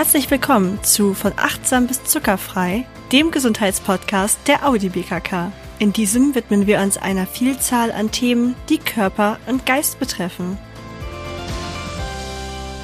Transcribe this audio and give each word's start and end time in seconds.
Herzlich 0.00 0.30
willkommen 0.30 0.82
zu 0.82 1.12
Von 1.12 1.34
achtsam 1.36 1.86
bis 1.86 2.02
zuckerfrei, 2.04 2.86
dem 3.12 3.30
Gesundheitspodcast 3.30 4.38
der 4.48 4.66
Audi 4.66 4.88
BKK. 4.88 5.52
In 5.78 5.92
diesem 5.92 6.34
widmen 6.34 6.66
wir 6.66 6.80
uns 6.80 6.96
einer 6.96 7.26
Vielzahl 7.26 7.92
an 7.92 8.10
Themen, 8.10 8.54
die 8.70 8.78
Körper 8.78 9.38
und 9.46 9.66
Geist 9.66 10.00
betreffen. 10.00 10.56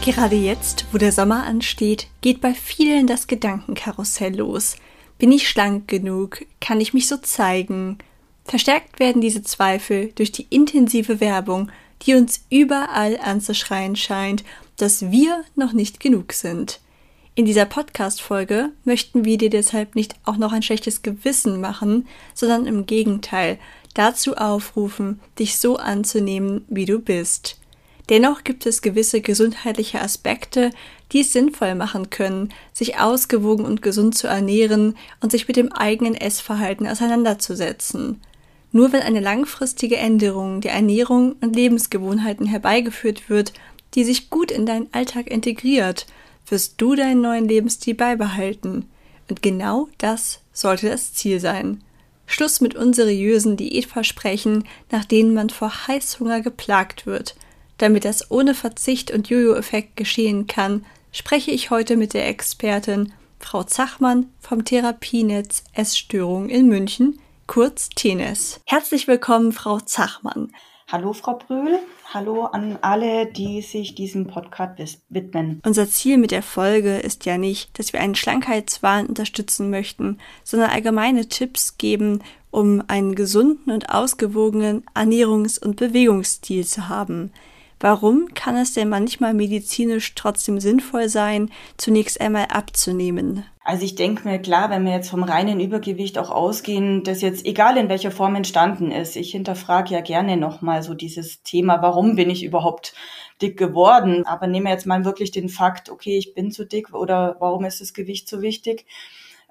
Gerade 0.04 0.36
jetzt, 0.36 0.84
wo 0.92 0.98
der 0.98 1.10
Sommer 1.10 1.44
ansteht, 1.44 2.08
geht 2.20 2.42
bei 2.42 2.52
vielen 2.52 3.06
das 3.06 3.28
Gedankenkarussell 3.28 4.36
los. 4.36 4.76
Bin 5.16 5.32
ich 5.32 5.48
schlank 5.48 5.88
genug? 5.88 6.44
Kann 6.60 6.82
ich 6.82 6.92
mich 6.92 7.08
so 7.08 7.16
zeigen? 7.16 7.96
Verstärkt 8.44 9.00
werden 9.00 9.22
diese 9.22 9.42
Zweifel 9.42 10.12
durch 10.16 10.32
die 10.32 10.48
intensive 10.50 11.18
Werbung, 11.20 11.70
die 12.02 12.12
uns 12.12 12.44
überall 12.50 13.18
anzuschreien 13.18 13.96
scheint, 13.96 14.44
dass 14.76 15.10
wir 15.10 15.44
noch 15.54 15.72
nicht 15.72 15.98
genug 15.98 16.34
sind. 16.34 16.78
In 17.38 17.44
dieser 17.44 17.66
Podcast-Folge 17.66 18.70
möchten 18.84 19.26
wir 19.26 19.36
dir 19.36 19.50
deshalb 19.50 19.94
nicht 19.94 20.14
auch 20.24 20.38
noch 20.38 20.52
ein 20.54 20.62
schlechtes 20.62 21.02
Gewissen 21.02 21.60
machen, 21.60 22.08
sondern 22.32 22.64
im 22.64 22.86
Gegenteil 22.86 23.58
dazu 23.92 24.38
aufrufen, 24.38 25.20
dich 25.38 25.58
so 25.58 25.76
anzunehmen, 25.76 26.64
wie 26.68 26.86
du 26.86 26.98
bist. 26.98 27.60
Dennoch 28.08 28.42
gibt 28.42 28.64
es 28.64 28.80
gewisse 28.80 29.20
gesundheitliche 29.20 30.00
Aspekte, 30.00 30.70
die 31.12 31.20
es 31.20 31.34
sinnvoll 31.34 31.74
machen 31.74 32.08
können, 32.08 32.54
sich 32.72 32.98
ausgewogen 32.98 33.66
und 33.66 33.82
gesund 33.82 34.16
zu 34.16 34.28
ernähren 34.28 34.96
und 35.20 35.30
sich 35.30 35.46
mit 35.46 35.58
dem 35.58 35.70
eigenen 35.72 36.14
Essverhalten 36.14 36.86
auseinanderzusetzen. 36.86 38.22
Nur 38.72 38.94
wenn 38.94 39.02
eine 39.02 39.20
langfristige 39.20 39.98
Änderung 39.98 40.62
der 40.62 40.72
Ernährung 40.72 41.36
und 41.42 41.54
Lebensgewohnheiten 41.54 42.46
herbeigeführt 42.46 43.28
wird, 43.28 43.52
die 43.94 44.04
sich 44.04 44.30
gut 44.30 44.50
in 44.50 44.64
deinen 44.64 44.88
Alltag 44.94 45.30
integriert 45.30 46.06
wirst 46.48 46.74
du 46.80 46.94
deinen 46.94 47.20
neuen 47.20 47.48
Lebensstil 47.48 47.94
beibehalten. 47.94 48.86
Und 49.28 49.42
genau 49.42 49.88
das 49.98 50.40
sollte 50.52 50.88
das 50.88 51.14
Ziel 51.14 51.40
sein. 51.40 51.82
Schluss 52.26 52.60
mit 52.60 52.74
unseriösen 52.74 53.56
Diätversprechen, 53.56 54.64
nach 54.90 55.04
denen 55.04 55.34
man 55.34 55.50
vor 55.50 55.86
Heißhunger 55.86 56.40
geplagt 56.40 57.06
wird. 57.06 57.36
Damit 57.78 58.04
das 58.04 58.30
ohne 58.30 58.54
Verzicht 58.54 59.10
und 59.10 59.28
Jojo-Effekt 59.28 59.96
geschehen 59.96 60.46
kann, 60.46 60.84
spreche 61.12 61.50
ich 61.50 61.70
heute 61.70 61.96
mit 61.96 62.14
der 62.14 62.28
Expertin 62.28 63.12
Frau 63.38 63.62
Zachmann 63.62 64.26
vom 64.40 64.64
Therapienetz 64.64 65.62
Essstörungen 65.72 66.48
in 66.48 66.68
München, 66.68 67.18
kurz 67.46 67.90
TENES. 67.90 68.60
Herzlich 68.66 69.06
willkommen, 69.06 69.52
Frau 69.52 69.78
Zachmann. 69.78 70.52
Hallo, 70.88 71.12
Frau 71.12 71.34
Brühl. 71.34 71.80
Hallo 72.14 72.44
an 72.44 72.78
alle, 72.80 73.26
die 73.26 73.60
sich 73.60 73.96
diesem 73.96 74.28
Podcast 74.28 75.00
widmen. 75.08 75.60
Unser 75.66 75.88
Ziel 75.88 76.16
mit 76.16 76.30
der 76.30 76.44
Folge 76.44 76.98
ist 76.98 77.26
ja 77.26 77.38
nicht, 77.38 77.76
dass 77.76 77.92
wir 77.92 78.00
einen 78.00 78.14
Schlankheitswahn 78.14 79.06
unterstützen 79.06 79.68
möchten, 79.68 80.18
sondern 80.44 80.70
allgemeine 80.70 81.26
Tipps 81.26 81.76
geben, 81.76 82.22
um 82.52 82.84
einen 82.86 83.16
gesunden 83.16 83.72
und 83.72 83.90
ausgewogenen 83.90 84.84
Ernährungs- 84.94 85.58
und 85.58 85.74
Bewegungsstil 85.74 86.64
zu 86.64 86.88
haben. 86.88 87.32
Warum 87.80 88.32
kann 88.34 88.54
es 88.54 88.72
denn 88.72 88.88
manchmal 88.88 89.34
medizinisch 89.34 90.14
trotzdem 90.14 90.60
sinnvoll 90.60 91.08
sein, 91.08 91.50
zunächst 91.78 92.20
einmal 92.20 92.46
abzunehmen? 92.46 93.44
Also 93.66 93.84
ich 93.84 93.96
denke 93.96 94.28
mir, 94.28 94.38
klar, 94.38 94.70
wenn 94.70 94.84
wir 94.84 94.92
jetzt 94.92 95.10
vom 95.10 95.24
reinen 95.24 95.58
Übergewicht 95.58 96.18
auch 96.18 96.30
ausgehen, 96.30 97.02
das 97.02 97.20
jetzt 97.20 97.44
egal 97.44 97.76
in 97.76 97.88
welcher 97.88 98.12
Form 98.12 98.36
entstanden 98.36 98.92
ist, 98.92 99.16
ich 99.16 99.32
hinterfrage 99.32 99.92
ja 99.92 100.02
gerne 100.02 100.36
nochmal 100.36 100.84
so 100.84 100.94
dieses 100.94 101.42
Thema, 101.42 101.82
warum 101.82 102.14
bin 102.14 102.30
ich 102.30 102.44
überhaupt 102.44 102.94
dick 103.42 103.58
geworden? 103.58 104.24
Aber 104.24 104.46
nehmen 104.46 104.66
wir 104.66 104.72
jetzt 104.72 104.86
mal 104.86 105.04
wirklich 105.04 105.32
den 105.32 105.48
Fakt, 105.48 105.90
okay, 105.90 106.16
ich 106.16 106.32
bin 106.32 106.52
zu 106.52 106.64
dick 106.64 106.94
oder 106.94 107.38
warum 107.40 107.64
ist 107.64 107.80
das 107.80 107.92
Gewicht 107.92 108.28
so 108.28 108.40
wichtig? 108.40 108.86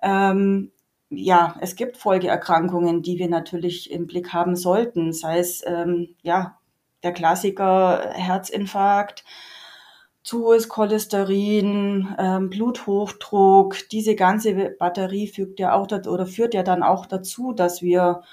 Ähm, 0.02 0.72
ja, 1.10 1.58
es 1.60 1.76
gibt 1.76 1.98
Folgeerkrankungen, 1.98 3.02
die 3.02 3.20
wir 3.20 3.28
natürlich 3.28 3.92
im 3.92 4.08
Blick 4.08 4.32
haben 4.32 4.56
sollten, 4.56 5.12
sei 5.12 5.40
es 5.40 5.62
ähm, 5.68 6.16
ja 6.22 6.58
der 7.04 7.12
Klassiker 7.12 8.12
Herzinfarkt, 8.14 9.26
zu 10.26 10.44
hohes 10.44 10.70
Cholesterin, 10.70 12.16
ähm, 12.18 12.50
Bluthochdruck, 12.50 13.78
diese 13.92 14.16
ganze 14.16 14.72
Batterie 14.72 15.28
fügt 15.28 15.60
ja 15.60 15.74
auch 15.74 15.86
oder 15.86 16.26
führt 16.26 16.56
ja 16.56 16.64
dann 16.64 16.82
auch 16.82 17.06
dazu, 17.06 17.54
dass 17.54 17.84
wir 17.84 18.24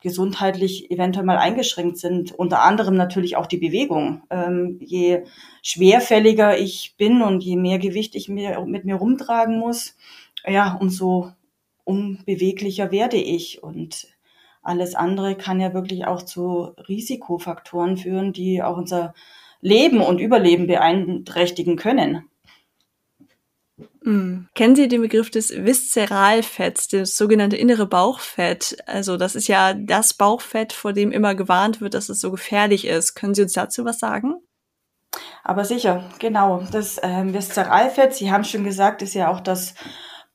gesundheitlich 0.00 0.90
eventuell 0.90 1.26
mal 1.26 1.36
eingeschränkt 1.36 1.98
sind. 1.98 2.32
Unter 2.32 2.62
anderem 2.62 2.94
natürlich 2.94 3.36
auch 3.36 3.44
die 3.44 3.58
Bewegung. 3.58 4.22
Ähm, 4.30 4.78
je 4.80 5.24
schwerfälliger 5.62 6.58
ich 6.58 6.94
bin 6.96 7.20
und 7.20 7.44
je 7.44 7.56
mehr 7.56 7.78
Gewicht 7.78 8.14
ich 8.14 8.30
mir, 8.30 8.64
mit 8.64 8.86
mir 8.86 8.94
rumtragen 8.94 9.58
muss, 9.58 9.96
ja, 10.46 10.78
umso 10.80 11.32
unbeweglicher 11.84 12.90
werde 12.90 13.18
ich. 13.18 13.62
Und 13.62 14.06
alles 14.62 14.94
andere 14.94 15.34
kann 15.34 15.60
ja 15.60 15.74
wirklich 15.74 16.06
auch 16.06 16.22
zu 16.22 16.72
Risikofaktoren 16.88 17.98
führen, 17.98 18.32
die 18.32 18.62
auch 18.62 18.78
unser 18.78 19.12
Leben 19.60 20.00
und 20.00 20.18
Überleben 20.18 20.66
beeinträchtigen 20.66 21.76
können. 21.76 22.24
Mhm. 24.02 24.48
Kennen 24.54 24.76
Sie 24.76 24.88
den 24.88 25.02
Begriff 25.02 25.30
des 25.30 25.50
Viszeralfetts, 25.50 26.88
das 26.88 27.16
sogenannte 27.16 27.56
innere 27.56 27.86
Bauchfett? 27.86 28.76
Also 28.86 29.16
das 29.16 29.34
ist 29.34 29.48
ja 29.48 29.74
das 29.74 30.14
Bauchfett, 30.14 30.72
vor 30.72 30.92
dem 30.92 31.12
immer 31.12 31.34
gewarnt 31.34 31.80
wird, 31.80 31.94
dass 31.94 32.08
es 32.08 32.20
so 32.20 32.30
gefährlich 32.30 32.86
ist. 32.86 33.14
Können 33.14 33.34
Sie 33.34 33.42
uns 33.42 33.52
dazu 33.52 33.84
was 33.84 33.98
sagen? 33.98 34.36
Aber 35.42 35.64
sicher, 35.64 36.08
genau. 36.18 36.64
Das 36.70 36.98
ähm, 37.02 37.34
Viszeralfett, 37.34 38.14
Sie 38.14 38.30
haben 38.30 38.44
schon 38.44 38.64
gesagt, 38.64 39.02
ist 39.02 39.14
ja 39.14 39.30
auch 39.30 39.40
das 39.40 39.74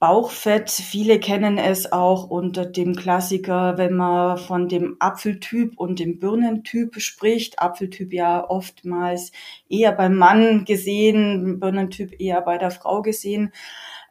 Bauchfett, 0.03 0.69
viele 0.69 1.17
kennen 1.17 1.57
es 1.57 1.93
auch 1.93 2.29
unter 2.29 2.65
dem 2.65 2.93
Klassiker, 2.93 3.77
wenn 3.77 3.93
man 3.93 4.37
von 4.37 4.67
dem 4.67 4.97
Apfeltyp 4.99 5.79
und 5.79 5.97
dem 5.97 6.19
Birnentyp 6.19 6.99
spricht. 6.99 7.59
Apfeltyp 7.59 8.11
ja 8.11 8.43
oftmals 8.49 9.31
eher 9.69 9.93
beim 9.93 10.17
Mann 10.17 10.65
gesehen, 10.65 11.57
Birnentyp 11.61 12.19
eher 12.19 12.41
bei 12.41 12.57
der 12.57 12.71
Frau 12.71 13.01
gesehen, 13.01 13.53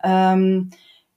ähm, 0.03 0.71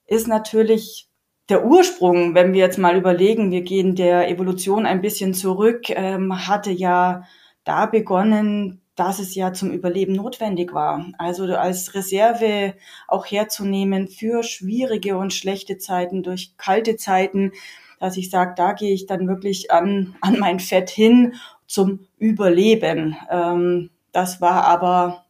ist 0.08 0.28
natürlich 0.28 1.08
der 1.48 1.66
Ursprung, 1.66 2.36
wenn 2.36 2.52
wir 2.52 2.60
jetzt 2.60 2.78
mal 2.78 2.98
überlegen, 2.98 3.52
wir 3.52 3.62
gehen 3.62 3.96
der 3.96 4.30
Evolution 4.30 4.86
ein 4.86 5.00
bisschen 5.00 5.34
zurück, 5.34 5.90
ähm, 5.90 6.50
hatte 6.50 6.72
ja 6.72 7.24
da 7.64 7.86
begonnen, 7.86 8.82
dass 8.96 9.20
es 9.20 9.36
ja 9.36 9.54
zum 9.54 9.72
Überleben 9.72 10.14
notwendig 10.14 10.74
war. 10.74 11.06
Also 11.18 11.44
als 11.44 11.94
Reserve 11.94 12.76
auch 13.08 13.26
herzunehmen 13.26 14.08
für 14.08 14.42
schwierige 14.44 15.18
und 15.18 15.34
schlechte 15.34 15.78
Zeiten, 15.78 16.24
durch 16.24 16.56
kalte 16.58 16.96
Zeiten, 16.96 17.52
dass 18.00 18.18
ich 18.18 18.30
sage, 18.30 18.54
da 18.56 18.74
gehe 18.74 18.94
ich 18.94 19.06
dann 19.06 19.28
wirklich 19.28 19.72
an, 19.72 20.16
an 20.22 20.40
mein 20.40 20.60
Fett 20.60 20.90
hin 20.90 21.34
zum 21.68 22.08
Überleben. 22.18 23.18
Ähm, 23.30 23.90
das 24.12 24.40
war 24.40 24.66
aber 24.66 25.26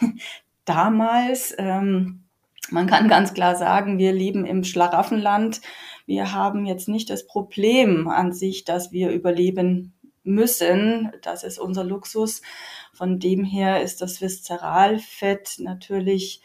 damals, 0.64 1.54
ähm, 1.58 2.24
man 2.70 2.86
kann 2.86 3.08
ganz 3.08 3.32
klar 3.34 3.56
sagen, 3.56 3.98
wir 3.98 4.12
leben 4.12 4.44
im 4.44 4.62
Schlaraffenland. 4.62 5.60
Wir 6.06 6.32
haben 6.32 6.66
jetzt 6.66 6.88
nicht 6.88 7.10
das 7.10 7.26
Problem 7.26 8.08
an 8.08 8.32
sich, 8.32 8.64
dass 8.64 8.92
wir 8.92 9.10
überleben 9.10 9.94
müssen. 10.22 11.10
Das 11.22 11.44
ist 11.44 11.58
unser 11.58 11.84
Luxus. 11.84 12.42
Von 12.98 13.20
dem 13.20 13.44
her 13.44 13.80
ist 13.80 14.02
das 14.02 14.20
Viszeralfett 14.20 15.60
natürlich 15.60 16.42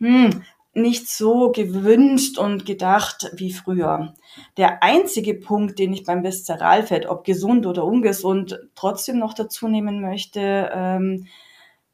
hm, 0.00 0.42
nicht 0.72 1.10
so 1.10 1.52
gewünscht 1.52 2.38
und 2.38 2.64
gedacht 2.64 3.30
wie 3.34 3.52
früher. 3.52 4.14
Der 4.56 4.82
einzige 4.82 5.34
Punkt, 5.34 5.78
den 5.78 5.92
ich 5.92 6.04
beim 6.04 6.24
Viszeralfett, 6.24 7.04
ob 7.04 7.24
gesund 7.24 7.66
oder 7.66 7.84
ungesund, 7.84 8.58
trotzdem 8.74 9.18
noch 9.18 9.34
dazu 9.34 9.68
nehmen 9.68 10.00
möchte, 10.00 10.70
ähm, 10.74 11.26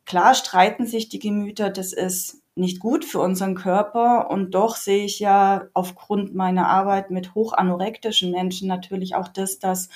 klar 0.07 0.37
streiten 0.37 0.87
sich 0.87 1.09
die 1.09 1.19
Gemüter, 1.19 1.69
das 1.69 1.93
ist 1.93 2.45
nicht 2.55 2.79
gut 2.79 3.05
für 3.05 3.19
unseren 3.19 3.57
Körper 3.57 4.31
und 4.31 4.53
doch 4.53 4.77
sehe 4.77 5.05
ich 5.05 5.19
ja 5.19 5.67
aufgrund 5.75 6.37
meiner 6.37 6.69
Arbeit 6.69 7.11
mit 7.11 7.35
hochanorektischen 7.35 8.31
Menschen 8.31 8.69
natürlich 8.69 9.17
auch 9.17 9.27
das, 9.27 9.59
dass 9.59 9.89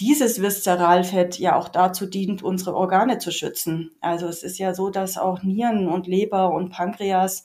dieses 0.00 0.40
Viszeralfett 0.40 1.38
ja 1.38 1.56
auch 1.56 1.68
dazu 1.68 2.06
dient, 2.06 2.42
unsere 2.42 2.74
Organe 2.74 3.18
zu 3.18 3.32
schützen. 3.32 3.90
Also 4.00 4.26
es 4.28 4.42
ist 4.42 4.58
ja 4.58 4.74
so, 4.74 4.90
dass 4.90 5.18
auch 5.18 5.42
Nieren 5.42 5.88
und 5.88 6.06
Leber 6.06 6.52
und 6.52 6.70
Pankreas 6.70 7.44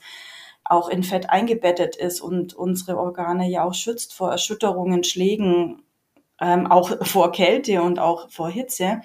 auch 0.64 0.88
in 0.88 1.04
Fett 1.04 1.30
eingebettet 1.30 1.96
ist 1.96 2.22
und 2.22 2.54
unsere 2.54 2.98
Organe 2.98 3.50
ja 3.50 3.64
auch 3.64 3.74
schützt 3.74 4.14
vor 4.14 4.32
Erschütterungen, 4.32 5.04
Schlägen, 5.04 5.84
ähm, 6.40 6.68
auch 6.72 6.92
vor 7.06 7.32
Kälte 7.32 7.82
und 7.82 8.00
auch 8.00 8.30
vor 8.30 8.50
Hitze. 8.50 9.02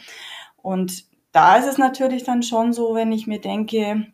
Und 0.56 1.06
da 1.32 1.56
ist 1.56 1.66
es 1.66 1.78
natürlich 1.78 2.24
dann 2.24 2.42
schon 2.42 2.72
so, 2.72 2.94
wenn 2.94 3.12
ich 3.12 3.26
mir 3.26 3.40
denke, 3.40 4.06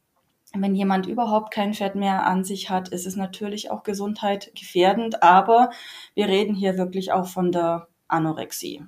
wenn 0.57 0.75
jemand 0.75 1.07
überhaupt 1.07 1.53
kein 1.53 1.75
Fett 1.75 1.97
mehr 1.97 2.25
an 2.27 2.45
sich 2.45 2.71
hat, 2.71 2.89
ist 2.89 3.07
es 3.07 3.17
natürlich 3.17 3.71
auch 3.71 3.83
Gesundheit 3.83 4.53
gefährdend. 4.55 5.23
Aber 5.23 5.71
wir 6.15 6.29
reden 6.29 6.55
hier 6.55 6.79
wirklich 6.79 7.13
auch 7.13 7.27
von 7.27 7.51
der 7.51 7.89
Anorexie. 8.07 8.85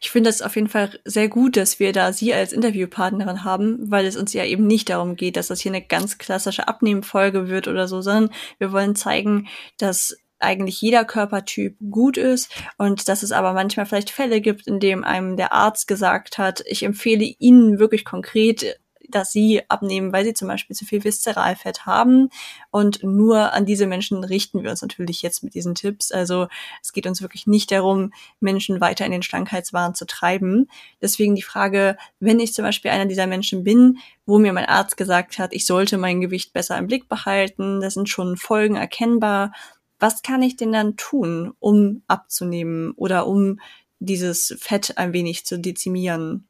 Ich 0.00 0.10
finde 0.10 0.30
es 0.30 0.42
auf 0.42 0.54
jeden 0.56 0.68
Fall 0.68 0.98
sehr 1.04 1.28
gut, 1.28 1.56
dass 1.56 1.80
wir 1.80 1.92
da 1.92 2.12
Sie 2.12 2.32
als 2.32 2.52
Interviewpartnerin 2.52 3.44
haben, 3.44 3.90
weil 3.90 4.06
es 4.06 4.16
uns 4.16 4.32
ja 4.32 4.44
eben 4.44 4.66
nicht 4.66 4.88
darum 4.90 5.16
geht, 5.16 5.36
dass 5.36 5.48
das 5.48 5.60
hier 5.60 5.72
eine 5.72 5.84
ganz 5.84 6.18
klassische 6.18 6.68
Abnehmfolge 6.68 7.48
wird 7.48 7.68
oder 7.68 7.88
so, 7.88 8.00
sondern 8.00 8.32
wir 8.58 8.72
wollen 8.72 8.94
zeigen, 8.94 9.48
dass 9.78 10.16
eigentlich 10.40 10.80
jeder 10.80 11.04
Körpertyp 11.04 11.76
gut 11.90 12.16
ist 12.16 12.50
und 12.76 13.08
dass 13.08 13.22
es 13.22 13.32
aber 13.32 13.52
manchmal 13.52 13.86
vielleicht 13.86 14.10
Fälle 14.10 14.40
gibt, 14.40 14.66
in 14.66 14.80
dem 14.80 15.04
einem 15.04 15.36
der 15.36 15.52
Arzt 15.52 15.88
gesagt 15.88 16.38
hat, 16.38 16.62
ich 16.66 16.84
empfehle 16.84 17.24
Ihnen 17.38 17.78
wirklich 17.78 18.04
konkret 18.04 18.78
dass 19.08 19.32
sie 19.32 19.62
abnehmen, 19.68 20.12
weil 20.12 20.24
sie 20.24 20.34
zum 20.34 20.48
Beispiel 20.48 20.76
zu 20.76 20.84
viel 20.84 21.02
Viszeralfett 21.02 21.86
haben. 21.86 22.30
Und 22.70 23.02
nur 23.02 23.52
an 23.52 23.66
diese 23.66 23.86
Menschen 23.86 24.22
richten 24.22 24.62
wir 24.62 24.70
uns 24.70 24.82
natürlich 24.82 25.22
jetzt 25.22 25.42
mit 25.42 25.54
diesen 25.54 25.74
Tipps. 25.74 26.12
Also 26.12 26.48
es 26.82 26.92
geht 26.92 27.06
uns 27.06 27.22
wirklich 27.22 27.46
nicht 27.46 27.72
darum, 27.72 28.12
Menschen 28.40 28.80
weiter 28.80 29.06
in 29.06 29.12
den 29.12 29.22
Schlankheitswahn 29.22 29.94
zu 29.94 30.06
treiben. 30.06 30.68
Deswegen 31.00 31.34
die 31.34 31.42
Frage, 31.42 31.96
wenn 32.20 32.40
ich 32.40 32.54
zum 32.54 32.64
Beispiel 32.64 32.90
einer 32.90 33.06
dieser 33.06 33.26
Menschen 33.26 33.64
bin, 33.64 33.98
wo 34.26 34.38
mir 34.38 34.52
mein 34.52 34.66
Arzt 34.66 34.96
gesagt 34.96 35.38
hat, 35.38 35.52
ich 35.52 35.66
sollte 35.66 35.96
mein 35.96 36.20
Gewicht 36.20 36.52
besser 36.52 36.76
im 36.76 36.86
Blick 36.86 37.08
behalten, 37.08 37.80
da 37.80 37.90
sind 37.90 38.08
schon 38.08 38.36
Folgen 38.36 38.76
erkennbar. 38.76 39.52
Was 39.98 40.22
kann 40.22 40.42
ich 40.42 40.56
denn 40.56 40.72
dann 40.72 40.96
tun, 40.96 41.54
um 41.58 42.02
abzunehmen 42.06 42.92
oder 42.92 43.26
um 43.26 43.58
dieses 43.98 44.54
Fett 44.60 44.96
ein 44.98 45.12
wenig 45.12 45.44
zu 45.44 45.58
dezimieren? 45.58 46.48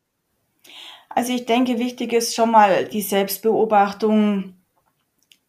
Also 1.18 1.32
ich 1.32 1.46
denke, 1.46 1.80
wichtig 1.80 2.12
ist 2.12 2.36
schon 2.36 2.52
mal 2.52 2.84
die 2.84 3.02
Selbstbeobachtung, 3.02 4.54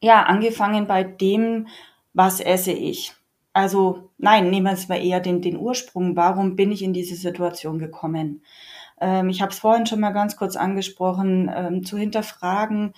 ja, 0.02 0.24
angefangen 0.24 0.88
bei 0.88 1.04
dem, 1.04 1.68
was 2.12 2.40
esse 2.40 2.72
ich. 2.72 3.14
Also 3.54 4.10
nein, 4.18 4.50
nehmen 4.50 4.66
wir 4.66 4.74
es 4.74 4.88
mal 4.88 4.96
eher 4.96 5.20
den, 5.20 5.44
den 5.44 5.58
Ursprung. 5.58 6.16
Warum 6.16 6.56
bin 6.56 6.72
ich 6.72 6.82
in 6.82 6.92
diese 6.92 7.16
Situation 7.16 7.78
gekommen? 7.78 8.42
Ähm, 9.00 9.30
ich 9.30 9.44
habe 9.44 9.52
es 9.52 9.60
vorhin 9.60 9.86
schon 9.86 10.00
mal 10.00 10.10
ganz 10.10 10.38
kurz 10.38 10.56
angesprochen, 10.56 11.52
ähm, 11.56 11.86
zu 11.86 12.00
hinterfragen, 12.00 12.96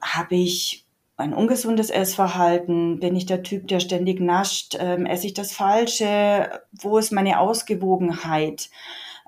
habe 0.00 0.36
ich 0.36 0.86
ein 1.18 1.34
ungesundes 1.34 1.90
Essverhalten? 1.90 3.00
Bin 3.00 3.16
ich 3.16 3.26
der 3.26 3.42
Typ, 3.42 3.68
der 3.68 3.80
ständig 3.80 4.18
nascht? 4.18 4.78
Ähm, 4.80 5.04
esse 5.04 5.26
ich 5.26 5.34
das 5.34 5.52
Falsche? 5.52 6.62
Wo 6.72 6.96
ist 6.96 7.12
meine 7.12 7.38
Ausgewogenheit? 7.38 8.70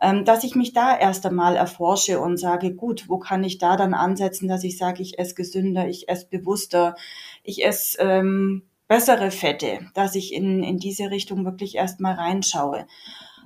Ähm, 0.00 0.24
dass 0.24 0.44
ich 0.44 0.54
mich 0.54 0.72
da 0.72 0.96
erst 0.96 1.24
einmal 1.26 1.56
erforsche 1.56 2.20
und 2.20 2.38
sage, 2.38 2.74
gut, 2.74 3.08
wo 3.08 3.18
kann 3.18 3.44
ich 3.44 3.58
da 3.58 3.76
dann 3.76 3.94
ansetzen, 3.94 4.48
dass 4.48 4.64
ich 4.64 4.76
sage, 4.76 5.02
ich 5.02 5.18
esse 5.18 5.34
gesünder, 5.34 5.88
ich 5.88 6.08
esse 6.08 6.28
bewusster, 6.28 6.96
ich 7.42 7.64
esse 7.64 7.98
ähm, 8.00 8.62
bessere 8.88 9.30
Fette, 9.30 9.80
dass 9.94 10.14
ich 10.14 10.32
in, 10.32 10.62
in 10.62 10.78
diese 10.78 11.10
Richtung 11.10 11.44
wirklich 11.44 11.76
erstmal 11.76 12.14
reinschaue. 12.14 12.86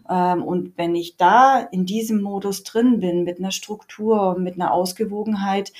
Ähm, 0.09 0.43
und 0.43 0.77
wenn 0.77 0.95
ich 0.95 1.17
da 1.17 1.61
in 1.61 1.87
diesem 1.87 2.21
Modus 2.21 2.65
drin 2.65 3.01
bin, 3.01 3.25
mit 3.25 3.39
einer 3.39 3.53
Struktur, 3.53 4.39
mit 4.39 4.55
einer 4.55 4.73
Ausgewogenheit, 4.73 5.73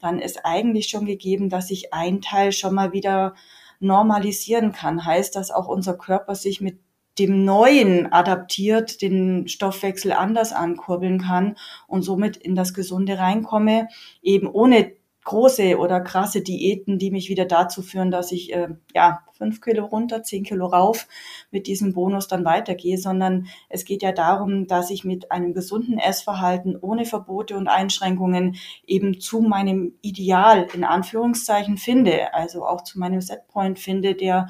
dann 0.00 0.20
ist 0.20 0.44
eigentlich 0.44 0.88
schon 0.88 1.06
gegeben, 1.06 1.48
dass 1.48 1.70
ich 1.70 1.92
ein 1.92 2.20
Teil 2.20 2.52
schon 2.52 2.74
mal 2.74 2.92
wieder 2.92 3.34
normalisieren 3.80 4.72
kann. 4.72 5.04
Heißt, 5.04 5.34
dass 5.34 5.50
auch 5.50 5.68
unser 5.68 5.94
Körper 5.94 6.34
sich 6.34 6.60
mit 6.60 6.78
dem 7.18 7.44
Neuen 7.44 8.12
adaptiert, 8.12 9.02
den 9.02 9.48
Stoffwechsel 9.48 10.12
anders 10.12 10.52
ankurbeln 10.52 11.20
kann 11.20 11.56
und 11.86 12.02
somit 12.02 12.36
in 12.36 12.54
das 12.54 12.74
Gesunde 12.74 13.18
reinkomme, 13.18 13.88
eben 14.22 14.46
ohne 14.46 14.92
große 15.28 15.76
oder 15.76 16.00
krasse 16.00 16.40
Diäten, 16.40 16.98
die 16.98 17.10
mich 17.10 17.28
wieder 17.28 17.44
dazu 17.44 17.82
führen, 17.82 18.10
dass 18.10 18.32
ich 18.32 18.54
äh, 18.54 18.68
ja 18.94 19.20
fünf 19.36 19.60
Kilo 19.60 19.84
runter, 19.84 20.22
zehn 20.22 20.42
Kilo 20.42 20.66
rauf 20.66 21.06
mit 21.50 21.66
diesem 21.66 21.92
Bonus 21.92 22.28
dann 22.28 22.46
weitergehe, 22.46 22.96
sondern 22.96 23.46
es 23.68 23.84
geht 23.84 24.02
ja 24.02 24.12
darum, 24.12 24.66
dass 24.66 24.90
ich 24.90 25.04
mit 25.04 25.30
einem 25.30 25.52
gesunden 25.52 25.98
Essverhalten 25.98 26.78
ohne 26.80 27.04
Verbote 27.04 27.58
und 27.58 27.68
Einschränkungen 27.68 28.56
eben 28.86 29.20
zu 29.20 29.42
meinem 29.42 29.92
Ideal 30.00 30.66
in 30.72 30.82
Anführungszeichen 30.82 31.76
finde, 31.76 32.32
also 32.32 32.64
auch 32.64 32.82
zu 32.82 32.98
meinem 32.98 33.20
Setpoint 33.20 33.78
finde, 33.78 34.14
der 34.14 34.48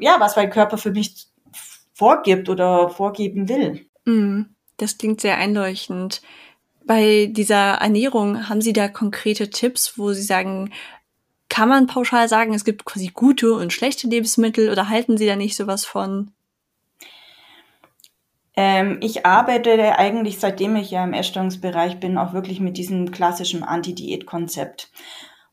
ja, 0.00 0.16
was 0.18 0.34
mein 0.34 0.50
Körper 0.50 0.78
für 0.78 0.90
mich 0.90 1.28
vorgibt 2.02 2.48
oder 2.48 2.88
vorgeben 2.88 3.48
will. 3.48 3.86
Mm, 4.06 4.46
das 4.76 4.98
klingt 4.98 5.20
sehr 5.20 5.36
einleuchtend. 5.36 6.20
Bei 6.84 7.28
dieser 7.30 7.74
Ernährung 7.74 8.48
haben 8.48 8.60
Sie 8.60 8.72
da 8.72 8.88
konkrete 8.88 9.50
Tipps, 9.50 9.96
wo 9.98 10.12
Sie 10.12 10.22
sagen, 10.22 10.72
kann 11.48 11.68
man 11.68 11.86
pauschal 11.86 12.28
sagen, 12.28 12.54
es 12.54 12.64
gibt 12.64 12.84
quasi 12.84 13.12
gute 13.14 13.52
und 13.54 13.72
schlechte 13.72 14.08
Lebensmittel 14.08 14.70
oder 14.70 14.88
halten 14.88 15.16
Sie 15.16 15.26
da 15.26 15.36
nicht 15.36 15.54
sowas 15.54 15.84
von? 15.84 16.32
Ähm, 18.56 18.98
ich 19.00 19.24
arbeite 19.24 19.96
eigentlich, 19.96 20.40
seitdem 20.40 20.74
ich 20.74 20.90
ja 20.90 21.04
im 21.04 21.12
Essstörungsbereich 21.12 22.00
bin, 22.00 22.18
auch 22.18 22.32
wirklich 22.32 22.58
mit 22.58 22.78
diesem 22.78 23.12
klassischen 23.12 23.62
Anti-Diät-Konzept. 23.62 24.90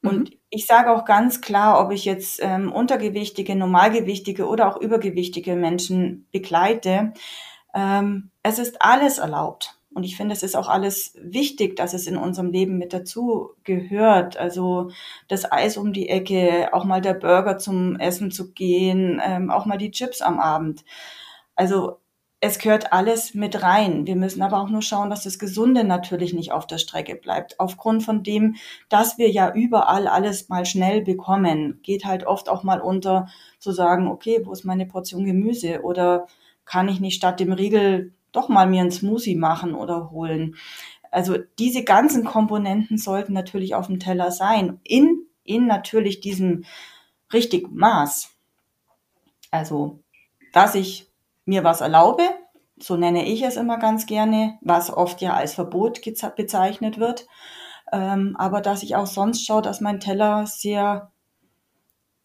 Und 0.01 0.29
mhm. 0.29 0.37
ich 0.49 0.65
sage 0.65 0.91
auch 0.91 1.05
ganz 1.05 1.41
klar, 1.41 1.83
ob 1.83 1.91
ich 1.91 2.05
jetzt 2.05 2.39
ähm, 2.41 2.71
untergewichtige, 2.71 3.55
normalgewichtige 3.55 4.47
oder 4.47 4.67
auch 4.67 4.79
übergewichtige 4.79 5.55
Menschen 5.55 6.27
begleite, 6.31 7.13
ähm, 7.73 8.31
es 8.43 8.59
ist 8.59 8.81
alles 8.81 9.17
erlaubt. 9.17 9.75
Und 9.91 10.03
ich 10.03 10.15
finde, 10.15 10.33
es 10.33 10.43
ist 10.43 10.55
auch 10.55 10.69
alles 10.69 11.13
wichtig, 11.19 11.75
dass 11.75 11.93
es 11.93 12.07
in 12.07 12.15
unserem 12.15 12.51
Leben 12.51 12.77
mit 12.77 12.93
dazu 12.93 13.49
gehört. 13.63 14.37
Also 14.37 14.91
das 15.27 15.51
Eis 15.51 15.77
um 15.77 15.93
die 15.93 16.09
Ecke, 16.09 16.69
auch 16.73 16.85
mal 16.85 17.01
der 17.01 17.15
Burger 17.15 17.57
zum 17.57 17.97
Essen 17.97 18.31
zu 18.31 18.53
gehen, 18.53 19.19
ähm, 19.23 19.49
auch 19.49 19.65
mal 19.65 19.77
die 19.77 19.91
Chips 19.91 20.21
am 20.21 20.39
Abend. 20.39 20.85
Also 21.55 21.98
es 22.41 22.57
gehört 22.57 22.94
alles 22.94 23.33
mit 23.33 23.62
rein. 23.63 24.07
Wir 24.07 24.15
müssen 24.15 24.41
aber 24.41 24.62
auch 24.62 24.69
nur 24.69 24.81
schauen, 24.81 25.09
dass 25.09 25.24
das 25.24 25.39
Gesunde 25.39 25.83
natürlich 25.83 26.33
nicht 26.33 26.53
auf 26.53 26.65
der 26.68 26.77
Strecke 26.77 27.15
bleibt. 27.15 27.59
Aufgrund 27.59 28.03
von 28.03 28.24
dem, 28.24 28.56
dass 28.88 29.18
wir 29.18 29.30
ja 29.30 29.53
überall 29.53 30.07
alles 30.07 30.47
mal 30.47 30.65
schnell 30.65 31.01
bekommen, 31.01 31.80
geht 31.83 32.06
halt 32.06 32.25
oft 32.25 32.47
auch 32.47 32.63
mal 32.63 32.80
unter 32.80 33.27
zu 33.59 33.71
sagen, 33.71 34.07
okay, 34.07 34.41
wo 34.45 34.53
ist 34.53 34.63
meine 34.63 34.86
Portion 34.86 35.25
Gemüse? 35.25 35.81
Oder 35.81 36.27
kann 36.63 36.88
ich 36.88 37.01
nicht 37.01 37.15
statt 37.15 37.41
dem 37.41 37.51
Riegel 37.51 38.13
doch 38.31 38.47
mal 38.47 38.68
mir 38.68 38.81
einen 38.81 38.92
Smoothie 38.92 39.35
machen 39.35 39.75
oder 39.75 40.12
holen? 40.12 40.56
Also 41.12 41.38
diese 41.57 41.83
ganzen 41.83 42.24
Komponenten 42.24 42.97
sollten 42.97 43.33
natürlich 43.33 43.75
auf 43.75 43.88
dem 43.88 44.00
Teller 44.00 44.31
sein. 44.31 44.80
In, 44.83 45.25
in 45.44 45.68
natürlich 45.68 46.21
diesem 46.21 46.63
richtigen 47.33 47.75
Maß. 47.75 48.30
Also, 49.51 50.00
dass 50.53 50.75
ich 50.75 51.08
mir 51.49 51.63
was 51.63 51.81
erlaube, 51.81 52.23
so 52.77 52.95
nenne 52.95 53.25
ich 53.25 53.41
es 53.43 53.57
immer 53.57 53.77
ganz 53.77 54.05
gerne, 54.05 54.57
was 54.61 54.89
oft 54.89 55.19
ja 55.21 55.33
als 55.33 55.53
Verbot 55.53 56.01
bezeichnet 56.35 56.99
wird, 56.99 57.27
ähm, 57.91 58.35
aber 58.37 58.61
dass 58.61 58.83
ich 58.83 58.95
auch 58.95 59.07
sonst 59.07 59.45
schaue, 59.45 59.61
dass 59.61 59.81
mein 59.81 59.99
Teller 59.99 60.45
sehr, 60.45 61.11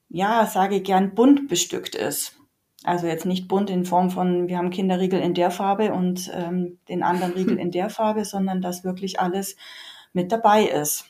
ja, 0.08 0.46
sage 0.46 0.80
gern 0.80 1.14
bunt 1.14 1.48
bestückt 1.48 1.94
ist. 1.94 2.36
Also 2.84 3.06
jetzt 3.06 3.24
nicht 3.24 3.48
bunt 3.48 3.70
in 3.70 3.86
Form 3.86 4.10
von, 4.10 4.46
wir 4.46 4.58
haben 4.58 4.70
Kinderriegel 4.70 5.18
in 5.18 5.32
der 5.32 5.50
Farbe 5.50 5.92
und 5.92 6.30
ähm, 6.34 6.78
den 6.88 7.02
anderen 7.02 7.32
Riegel 7.32 7.58
in 7.58 7.70
der 7.70 7.88
Farbe, 7.88 8.26
sondern 8.26 8.60
dass 8.60 8.84
wirklich 8.84 9.18
alles 9.18 9.56
mit 10.12 10.30
dabei 10.30 10.64
ist. 10.64 11.06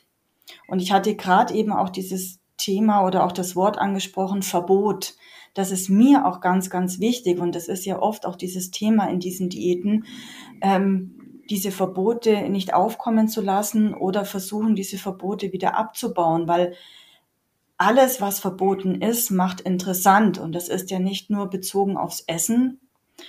Und 0.69 0.81
ich 0.81 0.93
hatte 0.93 1.17
gerade 1.17 1.53
eben 1.53 1.73
auch 1.73 1.91
dieses 1.91 2.39
Thema 2.57 3.05
oder 3.05 3.25
auch 3.25 3.33
das 3.33 3.57
Wort 3.57 3.77
angesprochen, 3.77 4.43
Verbot 4.43 5.15
das 5.55 5.71
ist 5.71 5.89
mir 5.89 6.27
auch 6.27 6.41
ganz, 6.41 6.69
ganz 6.69 6.99
wichtig 6.99 7.39
und 7.39 7.55
das 7.55 7.69
ist 7.69 7.85
ja 7.85 8.01
oft 8.01 8.27
auch 8.27 8.37
dieses 8.37 8.73
Thema 8.73 9.09
in 9.09 9.21
diesen 9.21 9.49
Diäten, 9.49 10.05
ähm, 10.61 11.43
diese 11.49 11.71
Verbote 11.71 12.49
nicht 12.49 12.75
aufkommen 12.75 13.29
zu 13.29 13.41
lassen 13.41 13.95
oder 13.95 14.25
versuchen, 14.25 14.75
diese 14.75 14.99
Verbote 14.99 15.53
wieder 15.53 15.77
abzubauen, 15.77 16.49
weil 16.49 16.75
alles, 17.77 18.21
was 18.21 18.41
verboten 18.41 19.01
ist, 19.03 19.31
macht 19.31 19.61
interessant 19.61 20.39
und 20.39 20.55
das 20.55 20.69
ist 20.69 20.91
ja 20.91 20.99
nicht 20.99 21.31
nur 21.31 21.51
bezogen 21.51 21.97
aufs 21.97 22.25
Essen, 22.27 22.81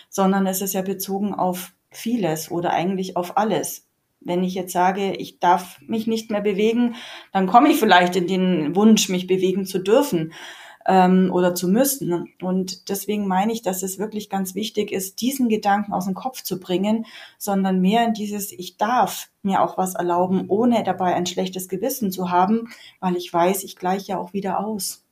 sondern 0.10 0.48
es 0.48 0.62
ist 0.62 0.74
ja 0.74 0.82
bezogen 0.82 1.34
auf 1.34 1.74
vieles 1.92 2.52
oder 2.52 2.72
eigentlich 2.72 3.18
auf 3.18 3.38
alles. 3.38 3.88
Wenn 4.20 4.44
ich 4.44 4.56
jetzt 4.56 4.74
sage, 4.74 5.14
ich 5.14 5.40
darf 5.40 5.80
mich 5.82 6.08
nicht 6.08 6.32
mehr 6.32 6.42
bewegen, 6.42 6.96
dann 7.32 7.48
komme 7.48 7.70
ich 7.70 7.78
vielleicht 7.78 8.16
in 8.16 8.28
den 8.28 8.76
Wunsch, 8.76 9.10
mich 9.10 9.28
bewegen 9.28 9.66
zu 9.66 9.80
dürfen 9.80 10.34
ähm, 10.86 11.32
oder 11.34 11.56
zu 11.56 11.68
müssen. 11.68 12.30
Und 12.42 12.90
deswegen 12.90 13.28
meine 13.28 13.52
ich, 13.52 13.62
dass 13.62 13.84
es 13.84 14.00
wirklich 14.00 14.30
ganz 14.30 14.56
wichtig 14.56 14.92
ist, 14.92 15.22
diesen 15.22 15.50
Gedanken 15.50 15.94
aus 15.94 16.06
dem 16.06 16.14
Kopf 16.14 16.44
zu 16.44 16.60
bringen, 16.60 17.06
sondern 17.38 17.82
mehr 17.82 18.06
in 18.06 18.14
dieses 18.14 18.52
Ich 18.52 18.78
darf 18.78 19.30
mir 19.42 19.62
auch 19.62 19.78
was 19.78 19.96
erlauben, 19.96 20.46
ohne 20.48 20.84
dabei 20.84 21.16
ein 21.16 21.26
schlechtes 21.26 21.68
Gewissen 21.68 22.12
zu 22.12 22.32
haben, 22.32 22.70
weil 23.00 23.16
ich 23.16 23.32
weiß, 23.32 23.64
ich 23.64 23.76
gleiche 23.76 24.14
ja 24.14 24.18
auch 24.20 24.34
wieder 24.34 24.60
aus. 24.60 25.04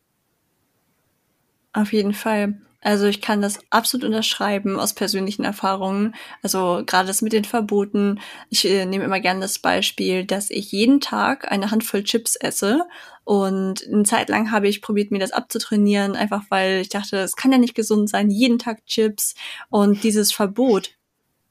Auf 1.74 1.92
jeden 1.92 2.14
Fall. 2.14 2.62
Also 2.84 3.06
ich 3.06 3.22
kann 3.22 3.42
das 3.42 3.60
absolut 3.70 4.06
unterschreiben 4.06 4.80
aus 4.80 4.94
persönlichen 4.94 5.44
Erfahrungen. 5.46 6.16
Also 6.42 6.84
gerade 6.86 7.08
das 7.08 7.22
mit 7.22 7.34
den 7.34 7.46
Verboten. 7.46 8.20
Ich 8.50 8.66
äh, 8.70 8.86
nehme 8.86 9.06
immer 9.06 9.20
gerne 9.20 9.40
das 9.40 9.60
Beispiel, 9.60 10.26
dass 10.26 10.50
ich 10.50 10.72
jeden 10.72 11.00
Tag 11.00 11.52
eine 11.52 11.72
Handvoll 11.72 12.04
Chips 12.04 12.36
esse. 12.36 12.82
Und 13.24 13.88
eine 13.88 14.04
Zeit 14.04 14.28
lang 14.30 14.52
habe 14.52 14.68
ich 14.68 14.82
probiert, 14.82 15.12
mir 15.12 15.20
das 15.20 15.32
abzutrainieren, 15.32 16.18
einfach 16.18 16.44
weil 16.50 16.82
ich 16.82 16.90
dachte, 16.90 17.18
es 17.18 17.38
kann 17.38 17.54
ja 17.54 17.58
nicht 17.58 17.76
gesund 17.76 18.10
sein, 18.10 18.30
jeden 18.30 18.60
Tag 18.60 18.86
Chips. 18.86 19.36
Und 19.70 20.04
dieses 20.04 20.34
Verbot 20.34 20.92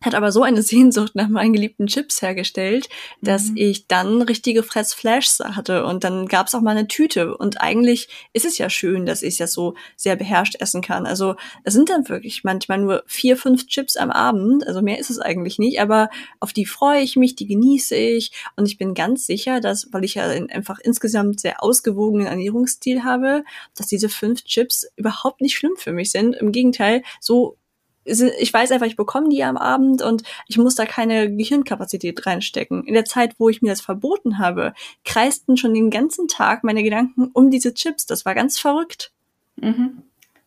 hat 0.03 0.15
aber 0.15 0.33
so 0.33 0.43
eine 0.43 0.63
Sehnsucht 0.63 1.15
nach 1.15 1.29
meinen 1.29 1.53
geliebten 1.53 1.87
Chips 1.87 2.23
hergestellt, 2.23 2.89
dass 3.21 3.51
mhm. 3.51 3.57
ich 3.57 3.87
dann 3.87 4.23
richtige 4.23 4.63
Fressflashs 4.63 5.41
hatte 5.41 5.85
und 5.85 6.05
dann 6.05 6.27
gab's 6.27 6.55
auch 6.55 6.61
mal 6.61 6.77
eine 6.77 6.89
Tüte 6.89 7.37
und 7.37 7.61
eigentlich 7.61 8.09
ist 8.33 8.45
es 8.45 8.59
ja 8.59 8.69
schön, 8.69 9.07
dass 9.07 9.23
ich 9.23 9.37
das 9.37 9.53
so 9.53 9.75
sehr 9.97 10.17
beherrscht 10.17 10.57
essen 10.61 10.83
kann. 10.83 11.07
Also 11.07 11.37
es 11.65 11.75
sind 11.75 11.89
dann 11.89 12.09
wirklich 12.09 12.45
manchmal 12.45 12.79
nur 12.79 13.03
vier, 13.07 13.37
fünf 13.37 13.67
Chips 13.67 13.97
am 13.97 14.11
Abend, 14.11 14.67
also 14.67 14.83
mehr 14.83 14.99
ist 14.99 15.11
es 15.11 15.19
eigentlich 15.19 15.59
nicht, 15.59 15.81
aber 15.81 16.11
auf 16.41 16.53
die 16.53 16.67
freue 16.67 17.01
ich 17.03 17.17
mich, 17.17 17.37
die 17.37 17.47
genieße 17.47 17.97
ich 17.97 18.33
und 18.57 18.67
ich 18.67 18.79
bin 18.79 18.95
ganz 18.95 19.27
sicher, 19.27 19.61
dass, 19.61 19.89
weil 19.93 20.05
ich 20.05 20.15
ja 20.15 20.25
einfach 20.25 20.79
insgesamt 20.79 21.41
sehr 21.41 21.63
ausgewogenen 21.63 22.27
Ernährungsstil 22.27 23.05
habe, 23.05 23.45
dass 23.77 23.87
diese 23.87 24.09
fünf 24.09 24.45
Chips 24.45 24.87
überhaupt 24.97 25.41
nicht 25.41 25.57
schlimm 25.57 25.75
für 25.77 25.93
mich 25.93 26.11
sind. 26.11 26.35
Im 26.37 26.53
Gegenteil, 26.53 27.03
so 27.21 27.57
ich 28.05 28.53
weiß 28.53 28.73
einfach, 28.73 28.87
ich 28.87 28.97
bekomme 28.97 29.29
die 29.29 29.45
am 29.45 29.57
Abend 29.57 30.03
und 30.03 30.23
ich 30.49 30.59
muss 30.59 30.75
da 30.75 30.85
keine 30.87 31.35
Gehirnkapazität 31.35 32.27
reinstecken. 32.27 32.85
In 32.85 32.95
der 32.95 33.05
Zeit, 33.05 33.35
wo 33.39 33.49
ich 33.49 33.63
mir 33.63 33.71
das 33.71 33.81
verboten 33.81 34.39
habe, 34.39 34.75
kreisten 35.05 35.57
schon 35.57 35.75
den 35.75 35.91
ganzen 35.91 36.29
Tag 36.29 36.65
meine 36.65 36.83
Gedanken 36.83 37.31
um 37.33 37.51
diese 37.51 37.75
Chips. 37.75 38.07
Das 38.07 38.25
war 38.25 38.35
ganz 38.35 38.59
verrückt. 38.59 39.13
Mhm. 39.57 40.03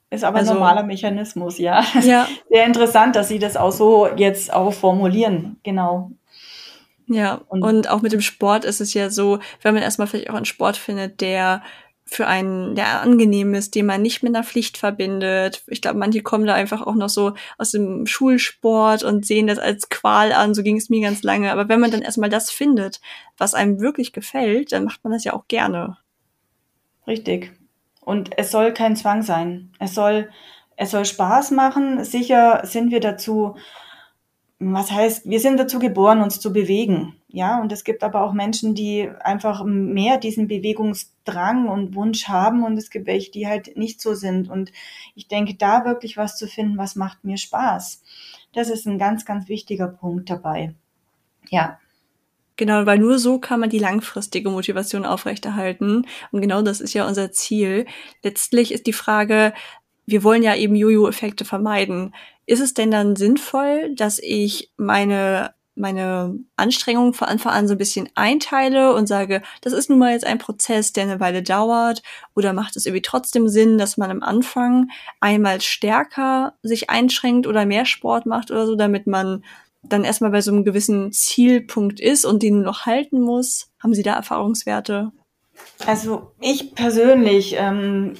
Ist 0.09 0.23
aber 0.23 0.39
also, 0.39 0.51
ein 0.51 0.57
normaler 0.57 0.83
Mechanismus, 0.83 1.57
ja. 1.57 1.83
ja. 2.01 2.27
Sehr 2.49 2.65
interessant, 2.65 3.15
dass 3.15 3.27
Sie 3.27 3.39
das 3.39 3.57
auch 3.57 3.71
so 3.71 4.07
jetzt 4.15 4.53
auch 4.53 4.73
formulieren. 4.73 5.57
Genau. 5.63 6.11
Ja, 7.07 7.41
und, 7.49 7.63
und 7.63 7.89
auch 7.89 8.01
mit 8.01 8.13
dem 8.13 8.21
Sport 8.21 8.65
ist 8.65 8.81
es 8.81 8.93
ja 8.93 9.09
so, 9.09 9.39
wenn 9.61 9.75
man 9.75 9.83
erstmal 9.83 10.07
vielleicht 10.07 10.29
auch 10.29 10.35
einen 10.35 10.45
Sport 10.45 10.75
findet, 10.75 11.21
der 11.21 11.61
für 12.07 12.27
einen, 12.27 12.75
der 12.75 13.01
angenehm 13.01 13.53
ist, 13.55 13.73
den 13.73 13.87
man 13.87 14.01
nicht 14.01 14.21
mit 14.21 14.35
einer 14.35 14.43
Pflicht 14.43 14.77
verbindet. 14.77 15.63
Ich 15.67 15.81
glaube, 15.81 15.97
manche 15.97 16.21
kommen 16.21 16.45
da 16.45 16.53
einfach 16.53 16.85
auch 16.85 16.93
noch 16.93 17.09
so 17.09 17.33
aus 17.57 17.71
dem 17.71 18.05
Schulsport 18.05 19.03
und 19.03 19.25
sehen 19.25 19.47
das 19.47 19.57
als 19.57 19.89
Qual 19.89 20.31
an. 20.31 20.53
So 20.53 20.61
ging 20.61 20.77
es 20.77 20.89
mir 20.89 21.01
ganz 21.01 21.23
lange. 21.23 21.51
Aber 21.51 21.67
wenn 21.67 21.79
man 21.79 21.91
dann 21.91 22.03
erstmal 22.03 22.29
das 22.29 22.51
findet, 22.51 23.01
was 23.37 23.55
einem 23.55 23.79
wirklich 23.79 24.13
gefällt, 24.13 24.71
dann 24.71 24.85
macht 24.85 25.03
man 25.03 25.13
das 25.13 25.23
ja 25.23 25.33
auch 25.33 25.47
gerne. 25.47 25.97
Richtig. 27.07 27.53
Und 28.01 28.37
es 28.37 28.51
soll 28.51 28.71
kein 28.73 28.95
Zwang 28.95 29.23
sein. 29.23 29.71
Es 29.79 29.95
soll, 29.95 30.29
es 30.77 30.91
soll 30.91 31.05
Spaß 31.05 31.51
machen. 31.51 32.03
Sicher 32.03 32.61
sind 32.65 32.91
wir 32.91 32.99
dazu 32.99 33.55
was 34.59 34.91
heißt, 34.91 35.29
wir 35.29 35.39
sind 35.39 35.59
dazu 35.59 35.79
geboren, 35.79 36.21
uns 36.21 36.39
zu 36.39 36.53
bewegen. 36.53 37.15
Ja, 37.35 37.59
und 37.59 37.69
es 37.73 37.83
gibt 37.83 38.01
aber 38.01 38.21
auch 38.21 38.31
Menschen, 38.31 38.75
die 38.75 39.09
einfach 39.19 39.65
mehr 39.65 40.17
diesen 40.17 40.47
Bewegungsdrang 40.47 41.67
und 41.67 41.93
Wunsch 41.93 42.29
haben 42.29 42.63
und 42.63 42.77
es 42.77 42.89
gibt 42.89 43.07
welche, 43.07 43.29
die 43.29 43.45
halt 43.45 43.75
nicht 43.75 43.99
so 43.99 44.13
sind. 44.13 44.49
Und 44.49 44.71
ich 45.15 45.27
denke, 45.27 45.55
da 45.55 45.83
wirklich 45.83 46.15
was 46.15 46.37
zu 46.37 46.47
finden, 46.47 46.77
was 46.77 46.95
macht 46.95 47.25
mir 47.25 47.35
Spaß. 47.35 48.03
Das 48.53 48.69
ist 48.69 48.87
ein 48.87 48.97
ganz, 48.97 49.25
ganz 49.25 49.49
wichtiger 49.49 49.89
Punkt 49.89 50.29
dabei. 50.29 50.75
Ja. 51.49 51.77
Genau, 52.55 52.85
weil 52.85 52.99
nur 52.99 53.19
so 53.19 53.37
kann 53.37 53.59
man 53.59 53.69
die 53.69 53.79
langfristige 53.79 54.49
Motivation 54.49 55.05
aufrechterhalten. 55.05 56.07
Und 56.31 56.39
genau 56.39 56.61
das 56.61 56.79
ist 56.79 56.93
ja 56.93 57.05
unser 57.05 57.33
Ziel. 57.33 57.85
Letztlich 58.23 58.71
ist 58.71 58.87
die 58.87 58.93
Frage, 58.93 59.53
wir 60.05 60.23
wollen 60.23 60.41
ja 60.41 60.55
eben 60.55 60.75
Jojo-Effekte 60.75 61.43
vermeiden. 61.43 62.15
Ist 62.45 62.61
es 62.61 62.73
denn 62.73 62.91
dann 62.91 63.17
sinnvoll, 63.17 63.93
dass 63.93 64.19
ich 64.19 64.71
meine 64.77 65.54
meine 65.75 66.39
Anstrengungen 66.55 67.13
von 67.13 67.27
Anfang 67.27 67.53
an 67.53 67.67
so 67.67 67.73
ein 67.73 67.77
bisschen 67.77 68.09
einteile 68.15 68.93
und 68.93 69.07
sage, 69.07 69.41
das 69.61 69.73
ist 69.73 69.89
nun 69.89 69.99
mal 69.99 70.13
jetzt 70.13 70.25
ein 70.25 70.37
Prozess, 70.37 70.93
der 70.93 71.03
eine 71.03 71.19
Weile 71.19 71.43
dauert, 71.43 72.01
oder 72.35 72.53
macht 72.53 72.75
es 72.75 72.85
irgendwie 72.85 73.01
trotzdem 73.01 73.47
Sinn, 73.47 73.77
dass 73.77 73.97
man 73.97 74.09
am 74.09 74.23
Anfang 74.23 74.89
einmal 75.19 75.61
stärker 75.61 76.53
sich 76.63 76.89
einschränkt 76.89 77.45
oder 77.45 77.65
mehr 77.65 77.85
Sport 77.85 78.25
macht 78.25 78.51
oder 78.51 78.65
so, 78.65 78.75
damit 78.75 79.05
man 79.05 79.43
dann 79.83 80.03
erstmal 80.03 80.31
bei 80.31 80.41
so 80.41 80.51
einem 80.51 80.63
gewissen 80.63 81.11
Zielpunkt 81.11 81.99
ist 81.99 82.25
und 82.25 82.41
den 82.41 82.61
noch 82.61 82.85
halten 82.85 83.21
muss? 83.21 83.69
Haben 83.81 83.93
Sie 83.93 84.03
da 84.03 84.13
Erfahrungswerte? 84.15 85.11
Also 85.85 86.31
ich 86.41 86.75
persönlich 86.75 87.55
ähm, 87.57 88.15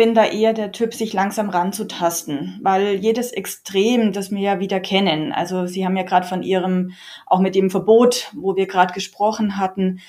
bin 0.00 0.14
da 0.14 0.24
eher 0.24 0.54
der 0.54 0.72
Typ, 0.72 0.94
sich 0.94 1.12
langsam 1.12 1.50
ranzutasten, 1.50 2.58
weil 2.62 2.94
jedes 2.94 3.32
Extrem, 3.32 4.14
das 4.14 4.30
wir 4.30 4.40
ja 4.40 4.58
wieder 4.58 4.80
kennen, 4.80 5.30
also 5.30 5.66
Sie 5.66 5.84
haben 5.84 5.94
ja 5.94 6.04
gerade 6.04 6.26
von 6.26 6.42
Ihrem, 6.42 6.92
auch 7.26 7.40
mit 7.40 7.54
dem 7.54 7.68
Verbot, 7.68 8.32
wo 8.34 8.56
wir 8.56 8.66
gerade 8.66 8.94
gesprochen 8.94 9.58
hatten, 9.58 10.00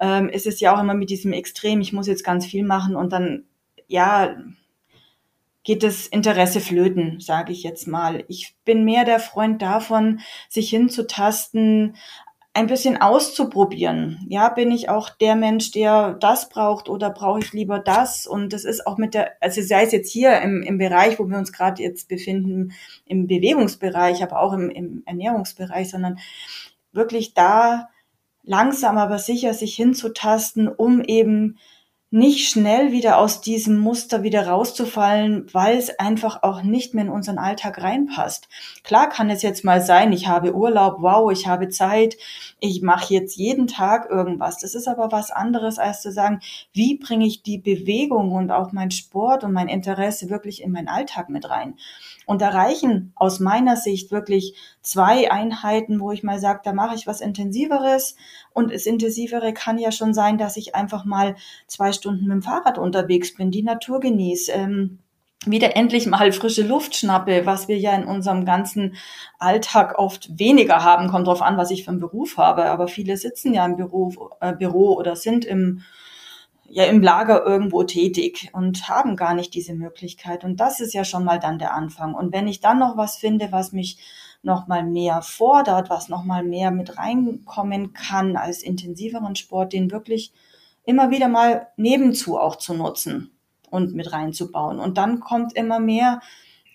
ähm, 0.00 0.28
ist 0.28 0.46
es 0.46 0.60
ja 0.60 0.72
auch 0.72 0.80
immer 0.80 0.94
mit 0.94 1.10
diesem 1.10 1.32
Extrem, 1.32 1.80
ich 1.80 1.92
muss 1.92 2.06
jetzt 2.06 2.22
ganz 2.22 2.46
viel 2.46 2.64
machen 2.64 2.94
und 2.94 3.12
dann, 3.12 3.42
ja, 3.88 4.36
geht 5.64 5.82
das 5.82 6.06
Interesse 6.06 6.60
flöten, 6.60 7.18
sage 7.18 7.50
ich 7.50 7.64
jetzt 7.64 7.88
mal. 7.88 8.22
Ich 8.28 8.54
bin 8.64 8.84
mehr 8.84 9.04
der 9.04 9.18
Freund 9.18 9.60
davon, 9.62 10.20
sich 10.48 10.70
hinzutasten, 10.70 11.96
ein 12.52 12.66
bisschen 12.66 13.00
auszuprobieren. 13.00 14.26
Ja, 14.28 14.48
bin 14.48 14.72
ich 14.72 14.88
auch 14.88 15.08
der 15.10 15.36
Mensch, 15.36 15.70
der 15.70 16.14
das 16.14 16.48
braucht 16.48 16.88
oder 16.88 17.10
brauche 17.10 17.38
ich 17.38 17.52
lieber 17.52 17.78
das? 17.78 18.26
Und 18.26 18.52
das 18.52 18.64
ist 18.64 18.86
auch 18.86 18.98
mit 18.98 19.14
der, 19.14 19.32
also 19.40 19.62
sei 19.62 19.84
es 19.84 19.92
jetzt 19.92 20.10
hier 20.10 20.40
im, 20.40 20.62
im 20.62 20.78
Bereich, 20.78 21.18
wo 21.20 21.28
wir 21.28 21.38
uns 21.38 21.52
gerade 21.52 21.82
jetzt 21.82 22.08
befinden, 22.08 22.72
im 23.06 23.28
Bewegungsbereich, 23.28 24.22
aber 24.22 24.40
auch 24.40 24.52
im, 24.52 24.68
im 24.70 25.02
Ernährungsbereich, 25.06 25.90
sondern 25.90 26.18
wirklich 26.92 27.34
da 27.34 27.88
langsam 28.42 28.98
aber 28.98 29.18
sicher 29.18 29.54
sich 29.54 29.76
hinzutasten, 29.76 30.66
um 30.66 31.02
eben 31.02 31.58
nicht 32.12 32.50
schnell 32.50 32.90
wieder 32.90 33.18
aus 33.18 33.40
diesem 33.40 33.78
Muster 33.78 34.24
wieder 34.24 34.48
rauszufallen, 34.48 35.46
weil 35.52 35.78
es 35.78 35.96
einfach 36.00 36.42
auch 36.42 36.62
nicht 36.62 36.92
mehr 36.92 37.04
in 37.04 37.10
unseren 37.10 37.38
Alltag 37.38 37.80
reinpasst. 37.80 38.48
Klar 38.82 39.08
kann 39.08 39.30
es 39.30 39.42
jetzt 39.42 39.64
mal 39.64 39.80
sein, 39.80 40.12
ich 40.12 40.26
habe 40.26 40.56
Urlaub, 40.56 40.96
wow, 40.98 41.30
ich 41.30 41.46
habe 41.46 41.68
Zeit, 41.68 42.16
ich 42.58 42.82
mache 42.82 43.14
jetzt 43.14 43.36
jeden 43.36 43.68
Tag 43.68 44.10
irgendwas. 44.10 44.58
Das 44.58 44.74
ist 44.74 44.88
aber 44.88 45.12
was 45.12 45.30
anderes, 45.30 45.78
als 45.78 46.02
zu 46.02 46.10
sagen, 46.10 46.40
wie 46.72 46.98
bringe 46.98 47.26
ich 47.26 47.44
die 47.44 47.58
Bewegung 47.58 48.32
und 48.32 48.50
auch 48.50 48.72
mein 48.72 48.90
Sport 48.90 49.44
und 49.44 49.52
mein 49.52 49.68
Interesse 49.68 50.30
wirklich 50.30 50.62
in 50.62 50.72
meinen 50.72 50.88
Alltag 50.88 51.28
mit 51.28 51.48
rein. 51.48 51.76
Und 52.26 52.42
da 52.42 52.50
reichen 52.50 53.12
aus 53.16 53.40
meiner 53.40 53.76
Sicht 53.76 54.10
wirklich 54.10 54.54
zwei 54.82 55.30
Einheiten, 55.30 56.00
wo 56.00 56.12
ich 56.12 56.22
mal 56.22 56.38
sage, 56.38 56.60
da 56.64 56.72
mache 56.72 56.94
ich 56.94 57.06
was 57.06 57.20
Intensiveres. 57.20 58.16
Und 58.52 58.72
das 58.72 58.86
Intensivere 58.86 59.52
kann 59.52 59.78
ja 59.78 59.90
schon 59.92 60.14
sein, 60.14 60.38
dass 60.38 60.56
ich 60.56 60.74
einfach 60.74 61.04
mal 61.04 61.36
zwei 61.66 61.92
Stunden 62.00 62.26
mit 62.26 62.32
dem 62.32 62.42
Fahrrad 62.42 62.78
unterwegs 62.78 63.34
bin, 63.34 63.50
die 63.50 63.62
Natur 63.62 64.00
genieße. 64.00 64.52
Ähm, 64.52 64.98
wieder 65.46 65.74
endlich 65.74 66.06
mal 66.06 66.32
frische 66.32 66.62
Luft 66.62 66.94
schnappe, 66.94 67.46
was 67.46 67.66
wir 67.66 67.78
ja 67.78 67.94
in 67.94 68.04
unserem 68.04 68.44
ganzen 68.44 68.96
Alltag 69.38 69.98
oft 69.98 70.38
weniger 70.38 70.84
haben. 70.84 71.08
Kommt 71.08 71.26
drauf 71.26 71.40
an, 71.40 71.56
was 71.56 71.70
ich 71.70 71.84
für 71.84 71.92
einen 71.92 72.00
Beruf 72.00 72.36
habe. 72.36 72.66
Aber 72.66 72.88
viele 72.88 73.16
sitzen 73.16 73.54
ja 73.54 73.64
im 73.64 73.76
Beruf, 73.76 74.16
äh, 74.40 74.52
Büro 74.54 74.94
oder 74.96 75.16
sind 75.16 75.44
im 75.44 75.82
ja 76.70 76.84
im 76.84 77.02
Lager 77.02 77.44
irgendwo 77.44 77.82
tätig 77.82 78.50
und 78.52 78.88
haben 78.88 79.16
gar 79.16 79.34
nicht 79.34 79.54
diese 79.54 79.74
Möglichkeit. 79.74 80.44
Und 80.44 80.60
das 80.60 80.78
ist 80.78 80.94
ja 80.94 81.04
schon 81.04 81.24
mal 81.24 81.40
dann 81.40 81.58
der 81.58 81.74
Anfang. 81.74 82.14
Und 82.14 82.32
wenn 82.32 82.46
ich 82.46 82.60
dann 82.60 82.78
noch 82.78 82.96
was 82.96 83.16
finde, 83.16 83.50
was 83.50 83.72
mich 83.72 83.98
noch 84.42 84.68
mal 84.68 84.84
mehr 84.84 85.20
fordert, 85.20 85.90
was 85.90 86.08
noch 86.08 86.24
mal 86.24 86.44
mehr 86.44 86.70
mit 86.70 86.96
reinkommen 86.96 87.92
kann 87.92 88.36
als 88.36 88.62
intensiveren 88.62 89.34
Sport, 89.34 89.72
den 89.72 89.90
wirklich 89.90 90.32
immer 90.90 91.10
wieder 91.10 91.28
mal 91.28 91.68
nebenzu 91.76 92.36
auch 92.38 92.56
zu 92.56 92.74
nutzen 92.74 93.30
und 93.70 93.94
mit 93.94 94.12
reinzubauen. 94.12 94.80
Und 94.80 94.98
dann 94.98 95.20
kommt 95.20 95.54
immer 95.54 95.78
mehr 95.78 96.20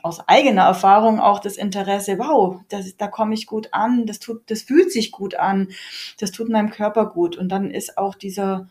aus 0.01 0.27
eigener 0.27 0.63
Erfahrung 0.63 1.19
auch 1.19 1.39
das 1.39 1.57
Interesse, 1.57 2.17
wow, 2.17 2.61
das, 2.69 2.95
da 2.95 3.07
komme 3.07 3.33
ich 3.33 3.45
gut 3.45 3.69
an, 3.73 4.05
das 4.05 4.19
tut, 4.19 4.49
das 4.49 4.61
fühlt 4.61 4.91
sich 4.91 5.11
gut 5.11 5.35
an, 5.35 5.69
das 6.19 6.31
tut 6.31 6.47
meinem 6.47 6.69
Körper 6.69 7.07
gut. 7.07 7.37
Und 7.37 7.49
dann 7.49 7.71
ist 7.71 7.97
auch 7.97 8.15
dieser, 8.15 8.69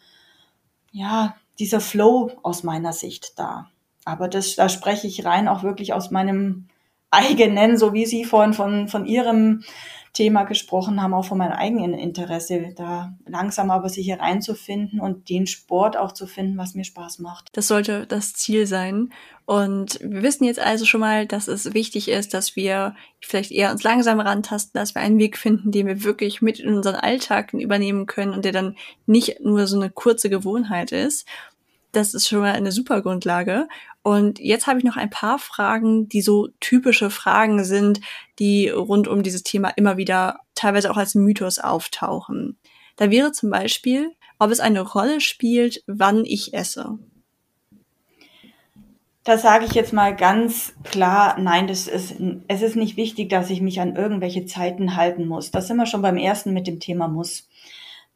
ja, 0.93 1.37
dieser 1.59 1.81
Flow 1.81 2.31
aus 2.43 2.63
meiner 2.63 2.93
Sicht 2.93 3.39
da. 3.39 3.69
Aber 4.05 4.29
das, 4.29 4.55
da 4.55 4.69
spreche 4.69 5.07
ich 5.07 5.25
rein 5.25 5.49
auch 5.49 5.63
wirklich 5.63 5.93
aus 5.93 6.11
meinem 6.11 6.69
eigenen, 7.11 7.77
so 7.77 7.93
wie 7.93 8.07
Sie 8.07 8.25
vorhin 8.25 8.55
von, 8.55 8.89
von 8.89 9.05
Ihrem 9.05 9.63
Thema 10.15 10.45
gesprochen 10.45 11.03
haben, 11.03 11.13
auch 11.13 11.25
von 11.25 11.39
meinem 11.39 11.53
eigenen 11.53 11.93
Interesse, 11.93 12.73
da 12.77 13.15
langsam 13.27 13.73
aber 13.73 13.89
sicher 13.89 14.21
reinzufinden 14.21 15.01
und 15.01 15.29
den 15.29 15.49
Sport 15.49 15.97
auch 15.97 16.13
zu 16.13 16.29
finden, 16.29 16.57
was 16.57 16.77
mir 16.77 16.85
Spaß 16.85 17.19
macht. 17.19 17.51
Das 17.53 17.67
sollte 17.67 18.07
das 18.07 18.33
Ziel 18.33 18.67
sein. 18.67 19.13
Und 19.45 19.99
wir 20.01 20.23
wissen 20.23 20.45
jetzt 20.45 20.61
also 20.61 20.85
schon 20.87 21.01
mal, 21.01 21.27
dass 21.27 21.49
es 21.49 21.75
wichtig 21.75 22.09
ist, 22.09 22.33
dass 22.33 22.55
wir 22.55 22.95
vielleicht 23.21 23.51
eher 23.51 23.73
uns 23.73 23.83
langsam 23.83 24.21
rantasten, 24.21 24.79
dass 24.79 24.95
wir 24.95 25.03
einen 25.03 25.19
Weg 25.19 25.37
finden, 25.37 25.73
den 25.73 25.89
wir 25.89 26.05
wirklich 26.05 26.41
mit 26.41 26.61
in 26.61 26.73
unseren 26.75 26.95
Alltag 26.95 27.53
übernehmen 27.53 28.07
können 28.07 28.33
und 28.33 28.45
der 28.45 28.53
dann 28.53 28.77
nicht 29.07 29.41
nur 29.41 29.67
so 29.67 29.77
eine 29.77 29.91
kurze 29.91 30.31
Gewohnheit 30.31 30.93
ist. 30.93 31.27
Das 31.91 32.15
ist 32.15 32.29
schon 32.29 32.39
mal 32.39 32.53
eine 32.53 32.73
super 32.73 33.03
Grundlage. 33.03 33.69
Und 34.05 34.39
jetzt 34.39 34.67
habe 34.67 34.79
ich 34.79 34.85
noch 34.85 34.99
ein 34.99 35.09
paar 35.09 35.39
Fragen, 35.39 36.11
die 36.11 36.21
so 36.21 36.49
typische 36.61 37.09
Fragen 37.09 37.65
sind, 37.65 38.03
die 38.39 38.69
rund 38.69 39.09
um 39.09 39.23
dieses 39.23 39.45
Thema 39.45 39.71
immer 39.71 39.97
wieder 39.97 40.41
teilweise 40.55 40.91
auch 40.91 40.99
als 40.99 41.15
Mythos 41.15 41.59
auftauchen. 41.59 42.59
Da 42.97 43.11
wäre 43.11 43.33
zum 43.33 43.49
Beispiel, 43.49 44.13
ob 44.39 44.51
es 44.51 44.61
eine 44.61 44.83
Rolle 44.83 45.23
spielt, 45.23 45.83
wann 45.87 46.27
ich 46.27 46.53
esse. 46.53 46.99
Da 49.25 49.39
sage 49.39 49.65
ich 49.65 49.73
jetzt 49.73 49.95
mal 49.95 50.15
ganz 50.15 50.75
klar, 50.85 51.41
nein, 51.41 51.67
das 51.67 51.89
ist, 51.89 52.17
es 52.47 52.61
ist 52.61 52.77
nicht 52.77 52.99
wichtig, 52.99 53.31
dass 53.31 53.49
ich 53.49 53.63
mich 53.63 53.81
an 53.81 53.97
irgendwelche 53.97 54.45
Zeiten 54.45 54.97
halten 54.97 55.27
muss. 55.27 55.51
Da 55.51 55.63
sind 55.63 55.79
wir 55.79 55.87
schon 55.87 56.03
beim 56.03 56.19
ersten 56.19 56.53
mit 56.53 56.67
dem 56.67 56.79
Thema 56.79 57.09
muss. 57.09 57.49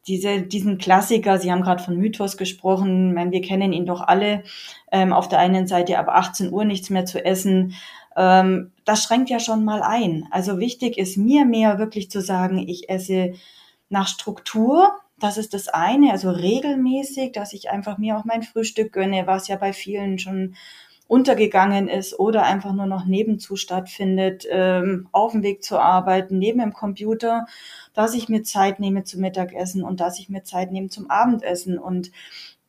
Diese, 0.09 0.41
diesen 0.41 0.79
Klassiker, 0.79 1.37
Sie 1.37 1.51
haben 1.51 1.61
gerade 1.61 1.83
von 1.83 1.95
Mythos 1.95 2.35
gesprochen, 2.35 3.13
meine, 3.13 3.31
wir 3.31 3.41
kennen 3.41 3.71
ihn 3.71 3.85
doch 3.85 4.01
alle, 4.01 4.43
ähm, 4.91 5.13
auf 5.13 5.29
der 5.29 5.39
einen 5.39 5.67
Seite 5.67 5.99
ab 5.99 6.09
18 6.09 6.51
Uhr 6.51 6.65
nichts 6.65 6.89
mehr 6.89 7.05
zu 7.05 7.23
essen, 7.23 7.75
ähm, 8.17 8.71
das 8.85 9.03
schränkt 9.03 9.29
ja 9.29 9.39
schon 9.39 9.63
mal 9.63 9.83
ein. 9.83 10.27
Also 10.31 10.59
wichtig 10.59 10.97
ist 10.97 11.17
mir 11.17 11.45
mehr 11.45 11.77
wirklich 11.77 12.09
zu 12.09 12.21
sagen, 12.21 12.57
ich 12.57 12.89
esse 12.89 13.33
nach 13.89 14.07
Struktur, 14.07 14.91
das 15.19 15.37
ist 15.37 15.53
das 15.53 15.67
eine, 15.67 16.11
also 16.11 16.31
regelmäßig, 16.31 17.31
dass 17.33 17.53
ich 17.53 17.69
einfach 17.69 17.97
mir 17.97 18.17
auch 18.17 18.25
mein 18.25 18.43
Frühstück 18.43 18.91
gönne, 18.91 19.27
was 19.27 19.47
ja 19.47 19.57
bei 19.57 19.73
vielen 19.73 20.17
schon 20.17 20.55
untergegangen 21.09 21.87
ist 21.87 22.19
oder 22.19 22.43
einfach 22.43 22.71
nur 22.71 22.85
noch 22.85 23.05
nebenzu 23.05 23.55
stattfindet, 23.55 24.45
ähm, 24.47 25.09
auf 25.11 25.31
dem 25.31 25.41
Weg 25.41 25.63
zur 25.63 25.81
Arbeit, 25.81 26.29
neben 26.29 26.59
dem 26.59 26.71
Computer, 26.71 27.47
dass 27.95 28.13
ich 28.13 28.29
mir 28.29 28.43
Zeit 28.43 28.79
nehme 28.79 29.03
zum 29.03 29.21
Mittagessen 29.21 29.83
und 29.83 29.99
dass 29.99 30.19
ich 30.19 30.29
mir 30.29 30.43
Zeit 30.43 30.71
nehme 30.71 30.89
zum 30.89 31.09
Abendessen. 31.09 31.79
Und 31.79 32.11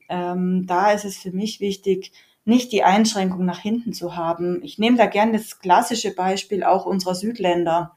ähm, 0.08 0.66
da 0.66 0.90
ist 0.90 1.04
es 1.04 1.18
für 1.18 1.32
mich 1.32 1.60
wichtig, 1.60 2.12
nicht 2.46 2.72
die 2.72 2.82
Einschränkung 2.82 3.44
nach 3.44 3.60
hinten 3.60 3.92
zu 3.92 4.16
haben. 4.16 4.62
Ich 4.62 4.78
nehme 4.78 4.96
da 4.96 5.04
gerne 5.04 5.32
das 5.32 5.58
klassische 5.58 6.14
Beispiel 6.14 6.64
auch 6.64 6.86
unserer 6.86 7.14
Südländer, 7.14 7.94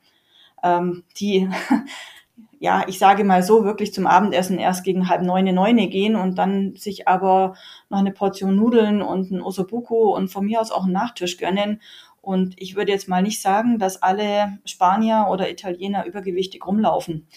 ähm, 0.62 1.06
die 1.18 1.50
ja, 2.64 2.86
ich 2.88 2.98
sage 2.98 3.26
mal 3.26 3.44
so, 3.44 3.66
wirklich 3.66 3.94
zum 3.94 4.08
Abendessen 4.08 4.58
erst 4.58 4.86
gegen 4.86 5.10
halb 5.10 5.22
neune, 5.22 5.52
neune 5.52 5.90
gehen 5.90 6.16
und 6.16 6.38
dann 6.38 6.78
sich 6.78 7.10
aber 7.10 7.56
noch 7.90 8.00
eine 8.00 8.14
Portion 8.14 8.56
Nudeln 8.56 9.02
und 9.02 9.32
ein 9.32 9.42
Osobuco 9.42 10.16
und 10.16 10.30
von 10.30 10.46
mir 10.46 10.62
aus 10.62 10.72
auch 10.72 10.86
einen 10.86 10.94
Nachtisch 10.94 11.36
gönnen. 11.36 11.82
Und 12.22 12.56
ich 12.56 12.78
würde 12.78 12.94
jetzt 12.94 13.10
mal 13.10 13.22
nicht 13.22 13.42
sagen, 13.42 13.80
dass 13.80 14.02
alle 14.02 14.60
Spanier 14.64 15.28
oder 15.30 15.52
Italiener 15.52 16.06
übergewichtig 16.06 16.66
rumlaufen, 16.66 17.28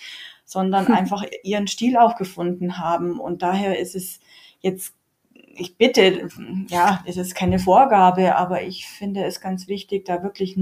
sondern 0.45 0.87
einfach 0.93 1.25
ihren 1.43 1.67
Stil 1.67 1.97
auch 1.97 2.15
gefunden 2.15 2.79
haben. 2.79 3.19
Und 3.19 3.43
daher 3.43 3.81
ist 3.81 3.97
es 3.97 4.21
jetzt, 4.61 4.95
ich 5.33 5.77
bitte, 5.77 6.29
ja, 6.69 7.03
es 7.05 7.17
ist 7.17 7.35
keine 7.35 7.59
Vorgabe, 7.59 8.37
aber 8.37 8.63
ich 8.63 8.87
finde 8.87 9.25
es 9.25 9.41
ganz 9.41 9.67
wichtig, 9.67 10.05
da 10.05 10.23
wirklich 10.23 10.57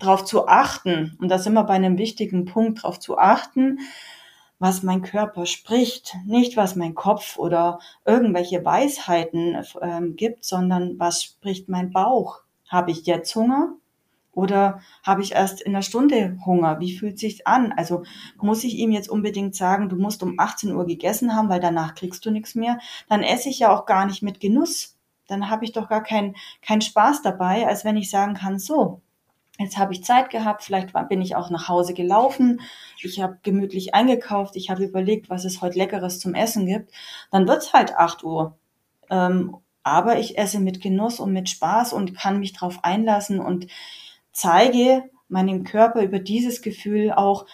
darauf 0.00 0.24
zu 0.24 0.48
achten, 0.48 1.16
und 1.20 1.28
da 1.28 1.38
sind 1.38 1.54
wir 1.54 1.64
bei 1.64 1.74
einem 1.74 1.98
wichtigen 1.98 2.44
Punkt, 2.44 2.78
darauf 2.78 2.98
zu 2.98 3.18
achten, 3.18 3.78
was 4.58 4.82
mein 4.82 5.02
Körper 5.02 5.46
spricht, 5.46 6.16
nicht 6.26 6.56
was 6.56 6.76
mein 6.76 6.94
Kopf 6.94 7.38
oder 7.38 7.78
irgendwelche 8.04 8.64
Weisheiten 8.64 9.56
ähm, 9.80 10.16
gibt, 10.16 10.44
sondern 10.44 10.98
was 10.98 11.22
spricht 11.22 11.68
mein 11.68 11.90
Bauch. 11.90 12.40
Habe 12.68 12.90
ich 12.90 13.06
jetzt 13.06 13.34
Hunger 13.34 13.74
oder 14.32 14.80
habe 15.02 15.22
ich 15.22 15.32
erst 15.32 15.62
in 15.62 15.74
einer 15.74 15.82
Stunde 15.82 16.38
Hunger? 16.44 16.78
Wie 16.78 16.96
fühlt 16.96 17.18
sich 17.18 17.46
an? 17.46 17.72
Also 17.72 18.04
muss 18.36 18.62
ich 18.62 18.76
ihm 18.76 18.92
jetzt 18.92 19.08
unbedingt 19.08 19.54
sagen, 19.54 19.88
du 19.88 19.96
musst 19.96 20.22
um 20.22 20.38
18 20.38 20.74
Uhr 20.74 20.86
gegessen 20.86 21.34
haben, 21.34 21.48
weil 21.48 21.60
danach 21.60 21.94
kriegst 21.94 22.24
du 22.26 22.30
nichts 22.30 22.54
mehr? 22.54 22.78
Dann 23.08 23.22
esse 23.22 23.48
ich 23.48 23.60
ja 23.60 23.74
auch 23.74 23.86
gar 23.86 24.06
nicht 24.06 24.22
mit 24.22 24.40
Genuss. 24.40 24.98
Dann 25.26 25.48
habe 25.48 25.64
ich 25.64 25.72
doch 25.72 25.88
gar 25.88 26.02
keinen 26.02 26.36
keinen 26.60 26.82
Spaß 26.82 27.22
dabei, 27.22 27.66
als 27.66 27.84
wenn 27.84 27.96
ich 27.96 28.10
sagen 28.10 28.34
kann, 28.34 28.58
so, 28.58 29.00
Jetzt 29.60 29.76
habe 29.76 29.92
ich 29.92 30.02
Zeit 30.02 30.30
gehabt, 30.30 30.62
vielleicht 30.62 30.94
bin 31.10 31.20
ich 31.20 31.36
auch 31.36 31.50
nach 31.50 31.68
Hause 31.68 31.92
gelaufen, 31.92 32.62
ich 33.02 33.20
habe 33.20 33.38
gemütlich 33.42 33.94
eingekauft, 33.94 34.56
ich 34.56 34.70
habe 34.70 34.84
überlegt, 34.84 35.28
was 35.28 35.44
es 35.44 35.60
heute 35.60 35.76
Leckeres 35.76 36.18
zum 36.18 36.34
Essen 36.34 36.64
gibt. 36.64 36.90
Dann 37.30 37.46
wird's 37.46 37.74
halt 37.74 37.94
acht 37.94 38.24
Uhr. 38.24 38.56
Ähm, 39.10 39.58
aber 39.82 40.18
ich 40.18 40.38
esse 40.38 40.60
mit 40.60 40.80
Genuss 40.80 41.20
und 41.20 41.34
mit 41.34 41.50
Spaß 41.50 41.92
und 41.92 42.16
kann 42.16 42.38
mich 42.38 42.54
darauf 42.54 42.84
einlassen 42.84 43.38
und 43.38 43.66
zeige 44.32 45.04
meinem 45.28 45.64
Körper 45.64 46.02
über 46.02 46.20
dieses 46.20 46.62
Gefühl 46.62 47.12
auch 47.12 47.44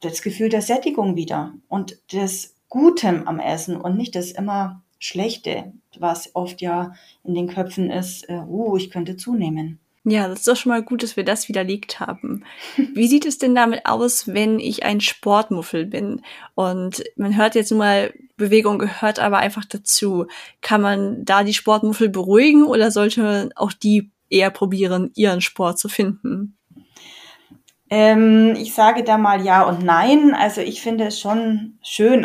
das 0.00 0.22
Gefühl 0.22 0.48
der 0.48 0.62
Sättigung 0.62 1.14
wieder 1.14 1.54
und 1.68 1.96
des 2.12 2.56
Gutem 2.70 3.28
am 3.28 3.38
Essen 3.38 3.80
und 3.80 3.96
nicht 3.96 4.16
das 4.16 4.32
immer 4.32 4.82
Schlechte, 4.98 5.72
was 5.96 6.34
oft 6.34 6.60
ja 6.60 6.94
in 7.22 7.34
den 7.34 7.46
Köpfen 7.46 7.88
ist, 7.88 8.28
äh, 8.28 8.42
uh, 8.48 8.76
ich 8.76 8.90
könnte 8.90 9.16
zunehmen. 9.16 9.78
Ja, 10.04 10.26
das 10.26 10.40
ist 10.40 10.48
doch 10.48 10.56
schon 10.56 10.70
mal 10.70 10.82
gut, 10.82 11.04
dass 11.04 11.16
wir 11.16 11.24
das 11.24 11.48
widerlegt 11.48 12.00
haben. 12.00 12.44
Wie 12.76 13.06
sieht 13.06 13.24
es 13.24 13.38
denn 13.38 13.54
damit 13.54 13.86
aus, 13.86 14.26
wenn 14.26 14.58
ich 14.58 14.84
ein 14.84 15.00
Sportmuffel 15.00 15.86
bin? 15.86 16.22
Und 16.54 17.04
man 17.16 17.36
hört 17.36 17.54
jetzt 17.54 17.70
nur 17.70 17.78
mal, 17.78 18.12
Bewegung 18.36 18.80
gehört 18.80 19.20
aber 19.20 19.38
einfach 19.38 19.64
dazu. 19.64 20.26
Kann 20.60 20.82
man 20.82 21.24
da 21.24 21.44
die 21.44 21.54
Sportmuffel 21.54 22.08
beruhigen 22.08 22.64
oder 22.64 22.90
sollte 22.90 23.50
auch 23.54 23.72
die 23.72 24.10
eher 24.28 24.50
probieren, 24.50 25.12
ihren 25.14 25.40
Sport 25.40 25.78
zu 25.78 25.88
finden? 25.88 26.56
Ähm, 27.88 28.56
ich 28.56 28.74
sage 28.74 29.04
da 29.04 29.18
mal 29.18 29.44
ja 29.44 29.62
und 29.62 29.84
nein. 29.84 30.34
Also 30.34 30.62
ich 30.62 30.82
finde 30.82 31.04
es 31.04 31.20
schon 31.20 31.78
schön, 31.82 32.24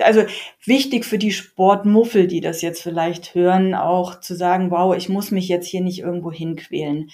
also 0.00 0.22
wichtig 0.64 1.04
für 1.04 1.18
die 1.18 1.32
Sportmuffel, 1.32 2.26
die 2.26 2.40
das 2.40 2.62
jetzt 2.62 2.82
vielleicht 2.82 3.34
hören, 3.34 3.74
auch 3.74 4.20
zu 4.20 4.34
sagen, 4.34 4.70
wow, 4.70 4.96
ich 4.96 5.08
muss 5.08 5.30
mich 5.30 5.48
jetzt 5.48 5.66
hier 5.66 5.82
nicht 5.82 6.00
irgendwo 6.00 6.32
hinquälen. 6.32 7.10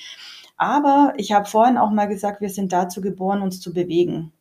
Aber 0.57 1.14
ich 1.17 1.33
habe 1.33 1.49
vorhin 1.49 1.79
auch 1.79 1.91
mal 1.91 2.07
gesagt, 2.07 2.41
wir 2.41 2.51
sind 2.51 2.73
dazu 2.73 3.01
geboren, 3.01 3.43
uns 3.43 3.61
zu 3.61 3.73
bewegen. 3.73 4.33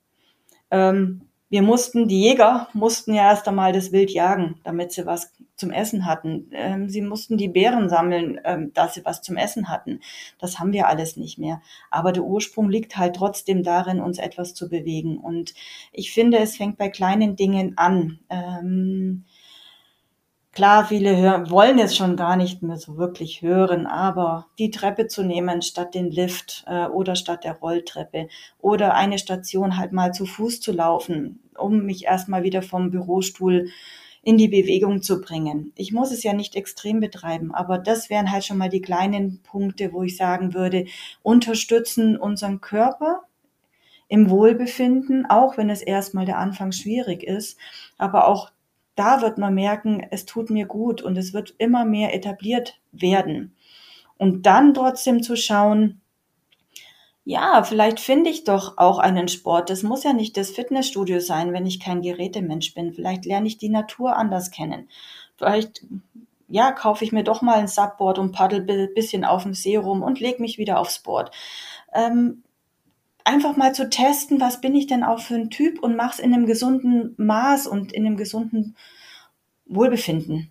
Ähm, 0.72 1.27
wir 1.50 1.62
mussten, 1.62 2.08
die 2.08 2.22
Jäger 2.22 2.68
mussten 2.74 3.14
ja 3.14 3.30
erst 3.30 3.48
einmal 3.48 3.72
das 3.72 3.92
Wild 3.92 4.12
jagen, 4.12 4.60
damit 4.64 4.92
sie 4.92 5.06
was 5.06 5.32
zum 5.56 5.72
Essen 5.72 6.06
hatten. 6.06 6.50
Ähm, 6.52 6.90
sie 6.90 7.02
mussten 7.02 7.38
die 7.38 7.48
Beeren 7.48 7.90
sammeln, 7.90 8.40
ähm, 8.44 8.74
dass 8.74 8.94
sie 8.94 9.06
was 9.06 9.22
zum 9.22 9.38
Essen 9.38 9.70
hatten. 9.70 10.02
Das 10.40 10.60
haben 10.60 10.74
wir 10.74 10.88
alles 10.88 11.16
nicht 11.16 11.40
mehr. 11.40 11.62
Aber 11.90 12.12
der 12.12 12.24
Ursprung 12.24 12.70
liegt 12.70 12.98
halt 12.98 13.16
trotzdem 13.16 13.64
darin, 13.64 14.02
uns 14.02 14.20
etwas 14.20 14.54
zu 14.54 14.70
bewegen. 14.70 15.18
Und 15.18 15.54
ich 15.94 16.12
finde, 16.12 16.38
es 16.40 16.58
fängt 16.58 16.78
bei 16.78 16.90
kleinen 16.90 17.36
Dingen 17.36 17.78
an. 17.78 18.20
Ähm, 18.30 19.24
Klar, 20.58 20.88
viele 20.88 21.16
hören, 21.16 21.52
wollen 21.52 21.78
es 21.78 21.96
schon 21.96 22.16
gar 22.16 22.36
nicht 22.36 22.64
mehr 22.64 22.78
so 22.78 22.98
wirklich 22.98 23.44
hören, 23.44 23.86
aber 23.86 24.48
die 24.58 24.72
Treppe 24.72 25.06
zu 25.06 25.22
nehmen 25.22 25.62
statt 25.62 25.94
den 25.94 26.10
Lift 26.10 26.64
äh, 26.66 26.88
oder 26.88 27.16
statt 27.16 27.44
der 27.44 27.60
Rolltreppe 27.60 28.28
oder 28.58 28.96
eine 28.96 29.20
Station 29.20 29.78
halt 29.78 29.92
mal 29.92 30.16
zu 30.16 30.26
Fuß 30.26 30.60
zu 30.60 30.72
laufen, 30.72 31.42
um 31.56 31.86
mich 31.86 32.06
erstmal 32.06 32.42
wieder 32.42 32.64
vom 32.64 32.90
Bürostuhl 32.90 33.70
in 34.24 34.40
die 34.40 34.48
Bewegung 34.48 35.04
zu 35.04 35.22
bringen. 35.22 35.74
Ich 35.76 35.92
muss 35.92 36.12
es 36.12 36.24
ja 36.24 36.34
nicht 36.34 36.56
extrem 36.56 37.02
betreiben, 37.02 37.54
aber 37.54 37.78
das 37.78 38.10
wären 38.10 38.32
halt 38.32 38.44
schon 38.44 38.58
mal 38.58 38.70
die 38.70 38.82
kleinen 38.82 39.44
Punkte, 39.44 39.94
wo 39.94 40.02
ich 40.02 40.18
sagen 40.18 40.56
würde, 40.56 40.86
unterstützen 41.22 42.18
unseren 42.18 42.62
Körper 42.62 43.22
im 44.08 44.32
Wohlbefinden, 44.32 45.28
auch 45.30 45.56
wenn 45.56 45.70
es 45.70 45.84
erstmal 45.84 46.26
der 46.26 46.40
Anfang 46.40 46.72
schwierig 46.72 47.22
ist, 47.22 47.60
aber 48.00 48.28
auch 48.28 48.50
da 48.98 49.22
wird 49.22 49.38
man 49.38 49.54
merken, 49.54 50.06
es 50.12 50.26
tut 50.26 50.50
mir 50.50 50.66
gut 50.66 51.02
und 51.02 51.18
es 51.18 51.34
wird 51.34 51.56
immer 51.58 51.86
mehr 51.86 52.14
etabliert 52.14 52.80
werden. 52.92 53.56
Und 54.18 54.46
dann 54.46 54.74
trotzdem 54.74 55.22
zu 55.22 55.36
schauen, 55.36 56.02
ja, 57.24 57.62
vielleicht 57.64 58.00
finde 58.00 58.30
ich 58.30 58.46
doch 58.46 58.78
auch 58.78 59.00
einen 59.00 59.28
Sport. 59.28 59.70
Das 59.70 59.84
muss 59.84 60.04
ja 60.04 60.14
nicht 60.14 60.38
das 60.38 60.50
Fitnessstudio 60.50 61.20
sein, 61.20 61.52
wenn 61.52 61.66
ich 61.66 61.82
kein 61.82 62.02
Gerätemensch 62.02 62.74
bin. 62.74 62.94
Vielleicht 62.94 63.26
lerne 63.26 63.48
ich 63.48 63.58
die 63.58 63.70
Natur 63.70 64.16
anders 64.16 64.50
kennen. 64.50 64.88
Vielleicht, 65.36 65.86
ja, 66.48 66.72
kaufe 66.72 67.04
ich 67.04 67.12
mir 67.12 67.24
doch 67.24 67.42
mal 67.42 67.58
ein 67.60 67.68
Subboard 67.68 68.18
und 68.18 68.32
paddel 68.32 68.62
ein 68.62 68.94
bisschen 68.96 69.26
auf 69.26 69.44
dem 69.44 69.54
See 69.54 69.76
rum 69.76 70.04
und 70.04 70.22
leg 70.22 70.40
mich 70.40 70.58
wieder 70.58 70.80
aufs 70.80 71.00
Board. 71.00 71.32
Ähm, 71.94 72.44
einfach 73.28 73.58
mal 73.58 73.76
zu 73.76 73.90
testen, 73.90 74.40
was 74.40 74.62
bin 74.62 74.74
ich 74.74 74.88
denn 74.88 75.04
auch 75.04 75.20
für 75.20 75.36
ein 75.36 75.50
Typ 75.50 75.84
und 75.84 75.96
mach's 75.96 76.20
in 76.20 76.34
einem 76.34 76.46
gesunden 76.46 77.14
Maß 77.18 77.68
und 77.68 77.92
in 77.92 78.06
einem 78.06 78.18
gesunden 78.18 78.76
Wohlbefinden. 79.66 80.50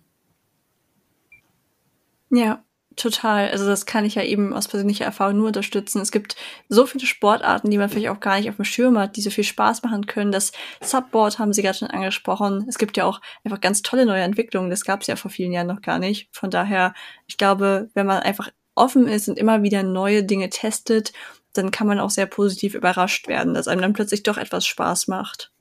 Ja, 2.29 2.63
total. 2.95 3.49
Also 3.49 3.65
das 3.65 3.87
kann 3.87 4.05
ich 4.05 4.15
ja 4.15 4.23
eben 4.23 4.53
aus 4.53 4.67
persönlicher 4.67 5.05
Erfahrung 5.05 5.37
nur 5.37 5.47
unterstützen. 5.47 6.01
Es 6.01 6.11
gibt 6.11 6.35
so 6.69 6.85
viele 6.85 7.07
Sportarten, 7.07 7.71
die 7.71 7.79
man 7.79 7.89
vielleicht 7.89 8.09
auch 8.09 8.19
gar 8.19 8.37
nicht 8.37 8.49
auf 8.49 8.57
dem 8.57 8.65
Schirm 8.65 8.97
hat, 8.99 9.15
die 9.15 9.21
so 9.21 9.31
viel 9.31 9.43
Spaß 9.43 9.81
machen 9.81 10.05
können. 10.05 10.31
Das 10.31 10.51
Subboard 10.81 11.39
haben 11.39 11.53
Sie 11.53 11.63
gerade 11.63 11.77
schon 11.79 11.89
angesprochen. 11.89 12.65
Es 12.67 12.77
gibt 12.77 12.95
ja 12.95 13.05
auch 13.05 13.21
einfach 13.43 13.59
ganz 13.59 13.81
tolle 13.81 14.05
neue 14.05 14.21
Entwicklungen. 14.21 14.69
Das 14.69 14.85
gab 14.85 15.01
es 15.01 15.07
ja 15.07 15.15
vor 15.15 15.31
vielen 15.31 15.51
Jahren 15.51 15.67
noch 15.67 15.81
gar 15.81 15.97
nicht. 15.97 16.29
Von 16.31 16.51
daher, 16.51 16.93
ich 17.25 17.37
glaube, 17.37 17.89
wenn 17.95 18.05
man 18.05 18.21
einfach 18.21 18.51
offen 18.75 19.07
ist 19.07 19.27
und 19.27 19.39
immer 19.39 19.63
wieder 19.63 19.81
neue 19.81 20.23
Dinge 20.23 20.49
testet 20.49 21.11
dann 21.57 21.71
kann 21.71 21.87
man 21.87 21.99
auch 21.99 22.09
sehr 22.09 22.25
positiv 22.25 22.73
überrascht 22.73 23.27
werden, 23.27 23.53
dass 23.53 23.67
einem 23.67 23.81
dann 23.81 23.93
plötzlich 23.93 24.23
doch 24.23 24.37
etwas 24.37 24.65
Spaß 24.65 25.07
macht. 25.07 25.51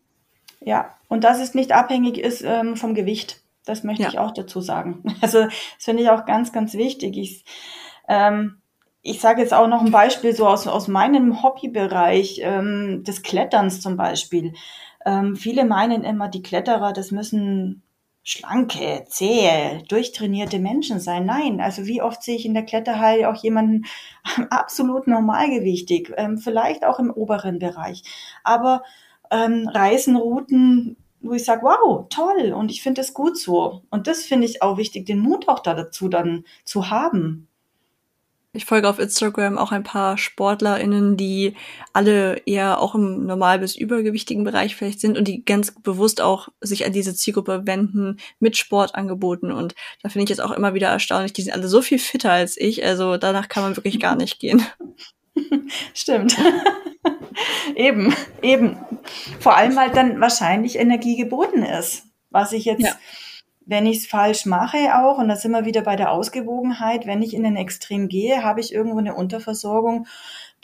Ja, 0.60 0.94
und 1.08 1.24
dass 1.24 1.40
es 1.40 1.54
nicht 1.54 1.72
abhängig 1.72 2.18
ist 2.18 2.42
ähm, 2.42 2.76
vom 2.76 2.94
Gewicht. 2.94 3.40
Das 3.64 3.84
möchte 3.84 4.04
ja. 4.04 4.08
ich 4.08 4.18
auch 4.18 4.32
dazu 4.32 4.60
sagen. 4.60 5.02
Also 5.20 5.44
das 5.44 5.54
finde 5.78 6.02
ich 6.02 6.10
auch 6.10 6.24
ganz, 6.24 6.52
ganz 6.52 6.74
wichtig. 6.74 7.16
Ich, 7.16 7.44
ähm, 8.08 8.58
ich 9.02 9.20
sage 9.20 9.40
jetzt 9.40 9.54
auch 9.54 9.68
noch 9.68 9.82
ein 9.82 9.92
Beispiel 9.92 10.34
so 10.34 10.46
aus, 10.46 10.66
aus 10.66 10.88
meinem 10.88 11.42
Hobbybereich 11.42 12.40
ähm, 12.42 13.04
des 13.04 13.22
Kletterns 13.22 13.80
zum 13.80 13.96
Beispiel. 13.96 14.54
Ähm, 15.04 15.36
viele 15.36 15.64
meinen 15.64 16.02
immer, 16.02 16.28
die 16.28 16.42
Kletterer, 16.42 16.92
das 16.92 17.12
müssen 17.12 17.82
schlanke, 18.26 19.04
zähe, 19.06 19.84
durchtrainierte 19.88 20.58
Menschen 20.58 20.98
sein. 20.98 21.26
Nein, 21.26 21.60
also 21.60 21.86
wie 21.86 22.02
oft 22.02 22.24
sehe 22.24 22.34
ich 22.34 22.44
in 22.44 22.54
der 22.54 22.64
Kletterhalle 22.64 23.30
auch 23.30 23.40
jemanden 23.40 23.84
absolut 24.50 25.06
normalgewichtig, 25.06 26.12
ähm, 26.16 26.36
vielleicht 26.36 26.84
auch 26.84 26.98
im 26.98 27.12
oberen 27.12 27.60
Bereich, 27.60 28.02
aber 28.42 28.82
ähm, 29.30 29.68
Reisen, 29.68 30.16
Routen, 30.16 30.96
wo 31.20 31.34
ich 31.34 31.44
sage, 31.44 31.62
wow, 31.62 32.06
toll 32.10 32.52
und 32.52 32.72
ich 32.72 32.82
finde 32.82 33.00
es 33.00 33.14
gut 33.14 33.38
so. 33.38 33.82
Und 33.90 34.08
das 34.08 34.24
finde 34.24 34.46
ich 34.46 34.60
auch 34.60 34.76
wichtig, 34.76 35.06
den 35.06 35.20
Mut 35.20 35.48
auch 35.48 35.60
da 35.60 35.74
dazu 35.74 36.08
dann 36.08 36.44
zu 36.64 36.90
haben. 36.90 37.46
Ich 38.56 38.64
folge 38.64 38.88
auf 38.88 38.98
Instagram 38.98 39.58
auch 39.58 39.70
ein 39.70 39.82
paar 39.82 40.16
SportlerInnen, 40.16 41.16
die 41.16 41.54
alle 41.92 42.42
eher 42.46 42.80
auch 42.80 42.94
im 42.94 43.26
normal- 43.26 43.58
bis 43.58 43.76
übergewichtigen 43.76 44.44
Bereich 44.44 44.74
vielleicht 44.74 45.00
sind 45.00 45.18
und 45.18 45.28
die 45.28 45.44
ganz 45.44 45.74
bewusst 45.82 46.20
auch 46.20 46.48
sich 46.60 46.86
an 46.86 46.92
diese 46.92 47.14
Zielgruppe 47.14 47.66
wenden 47.66 48.18
mit 48.40 48.56
Sportangeboten. 48.56 49.52
Und 49.52 49.74
da 50.02 50.08
finde 50.08 50.24
ich 50.24 50.30
jetzt 50.30 50.40
auch 50.40 50.52
immer 50.52 50.74
wieder 50.74 50.88
erstaunlich, 50.88 51.32
die 51.34 51.42
sind 51.42 51.52
alle 51.52 51.68
so 51.68 51.82
viel 51.82 51.98
fitter 51.98 52.32
als 52.32 52.56
ich. 52.56 52.84
Also 52.84 53.18
danach 53.18 53.48
kann 53.48 53.62
man 53.62 53.76
wirklich 53.76 54.00
gar 54.00 54.16
nicht 54.16 54.40
gehen. 54.40 54.64
Stimmt. 55.94 56.36
eben, 57.74 58.14
eben. 58.40 58.78
Vor 59.38 59.56
allem, 59.56 59.76
weil 59.76 59.90
dann 59.90 60.20
wahrscheinlich 60.20 60.76
Energie 60.76 61.16
geboten 61.16 61.62
ist. 61.62 62.04
Was 62.30 62.52
ich 62.52 62.64
jetzt 62.64 62.82
ja 62.82 62.96
wenn 63.66 63.84
ich 63.84 63.98
es 63.98 64.06
falsch 64.06 64.46
mache 64.46 64.78
auch, 64.96 65.18
und 65.18 65.28
da 65.28 65.36
sind 65.36 65.50
wir 65.50 65.64
wieder 65.64 65.82
bei 65.82 65.96
der 65.96 66.12
Ausgewogenheit, 66.12 67.06
wenn 67.06 67.20
ich 67.20 67.34
in 67.34 67.42
den 67.42 67.56
Extrem 67.56 68.08
gehe, 68.08 68.42
habe 68.42 68.60
ich 68.60 68.72
irgendwo 68.72 68.98
eine 68.98 69.14
Unterversorgung, 69.14 70.06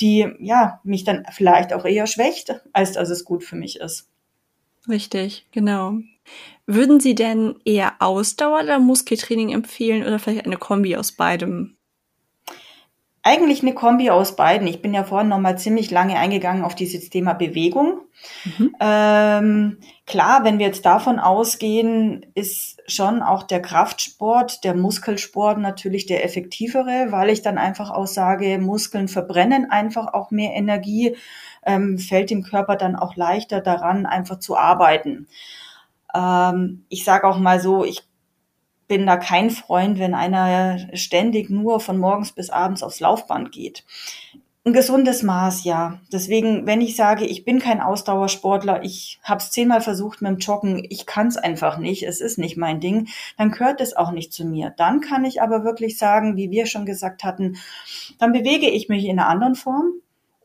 die 0.01 0.29
ja 0.39 0.81
mich 0.85 1.05
dann 1.05 1.27
vielleicht 1.31 1.73
auch 1.73 1.85
eher 1.85 2.07
schwächt, 2.07 2.61
als 2.73 2.93
dass 2.93 3.11
es 3.11 3.25
gut 3.25 3.45
für 3.45 3.57
mich 3.57 3.81
ist. 3.81 4.09
Richtig, 4.89 5.47
genau. 5.51 5.99
Würden 6.67 7.01
Sie 7.01 7.15
denn 7.15 7.57
eher 7.65 7.95
Ausdauer 7.99 8.63
oder 8.63 8.79
Muskeltraining 8.79 9.51
empfehlen 9.51 10.03
oder 10.03 10.19
vielleicht 10.19 10.47
eine 10.47 10.57
Kombi 10.57 10.97
aus 10.97 11.13
beidem? 11.13 11.77
Eigentlich 13.25 13.63
eine 13.63 13.73
Kombi 13.73 14.11
aus 14.11 14.35
beiden. 14.35 14.67
Ich 14.67 14.83
bin 14.83 14.93
ja 14.93 15.05
vorhin 15.05 15.29
noch 15.29 15.39
mal 15.39 15.57
ziemlich 15.57 15.93
lange 15.93 16.19
eingegangen 16.19 16.65
auf 16.65 16.75
dieses 16.75 17.09
Thema 17.09 17.35
Bewegung. 17.35 18.01
Mhm. 18.45 18.75
Ähm, 18.81 19.79
klar, 20.07 20.43
wenn 20.43 20.59
wir 20.59 20.67
jetzt 20.67 20.85
davon 20.85 21.21
ausgehen, 21.21 22.27
ist 22.35 22.83
schon 22.89 23.23
auch 23.23 23.45
der 23.45 23.63
Kraftsport, 23.63 24.65
der 24.65 24.75
Muskelsport 24.75 25.59
natürlich 25.59 26.07
der 26.07 26.25
effektivere, 26.25 27.09
weil 27.11 27.31
ich 27.31 27.43
dann 27.43 27.59
einfach 27.59 27.91
auch 27.91 28.09
sage, 28.09 28.59
Muskeln 28.59 29.07
verbrennen 29.07 29.71
einfach 29.71 30.15
auch 30.15 30.33
mehr 30.33 30.55
Energie, 30.55 31.17
ähm, 31.65 31.99
fällt 31.99 32.31
dem 32.31 32.43
Körper 32.43 32.75
dann 32.75 32.97
auch 32.97 33.15
leichter 33.15 33.61
daran, 33.61 34.05
einfach 34.05 34.41
zu 34.41 34.57
arbeiten. 34.57 35.29
Ähm, 36.13 36.87
ich 36.89 37.05
sage 37.05 37.29
auch 37.29 37.39
mal 37.39 37.61
so, 37.61 37.85
ich 37.85 38.03
bin 38.89 39.07
da 39.07 39.17
kein 39.17 39.51
Freund, 39.51 39.99
wenn 39.99 40.15
einer 40.15 40.79
ständig 40.95 41.51
nur 41.51 41.81
von 41.81 41.99
morgens 41.99 42.33
bis 42.33 42.51
abends 42.51 42.83
aufs 42.83 43.01
Laufband 43.01 43.53
geht. 43.53 43.85
Ein 44.65 44.73
gesundes 44.75 45.25
Maß, 45.25 45.65
ja. 45.65 45.99
Deswegen, 46.13 46.67
wenn 46.67 46.81
ich 46.81 46.95
sage, 46.95 47.25
ich 47.25 47.45
bin 47.45 47.59
kein 47.59 47.81
Ausdauersportler, 47.81 48.85
ich 48.85 49.19
habe 49.25 49.39
es 49.41 49.51
zehnmal 49.51 49.81
versucht 49.81 50.23
mit 50.23 50.31
dem 50.31 50.39
Joggen, 50.39 50.87
ich 50.89 51.05
kann 51.05 51.27
es 51.27 51.37
einfach 51.37 51.79
nicht, 51.79 52.05
es 52.05 52.21
ist 52.21 52.39
nicht 52.39 52.57
mein 52.57 52.79
Ding, 52.79 53.09
dann 53.37 53.51
gehört 53.51 53.81
es 53.81 53.97
auch 53.97 54.13
nicht 54.13 54.33
zu 54.33 54.45
mir. 54.45 54.73
Dann 54.77 55.01
kann 55.01 55.25
ich 55.25 55.43
aber 55.43 55.65
wirklich 55.65 55.99
sagen, 55.99 56.37
wie 56.37 56.53
wir 56.53 56.67
schon 56.67 56.87
gesagt 56.87 57.25
hatten, 57.25 57.57
dann 58.21 58.33
bewege 58.33 58.71
ich 58.71 58.89
mich 58.89 59.05
in 59.07 59.19
einer 59.19 59.29
anderen 59.29 59.57
Form 59.57 59.95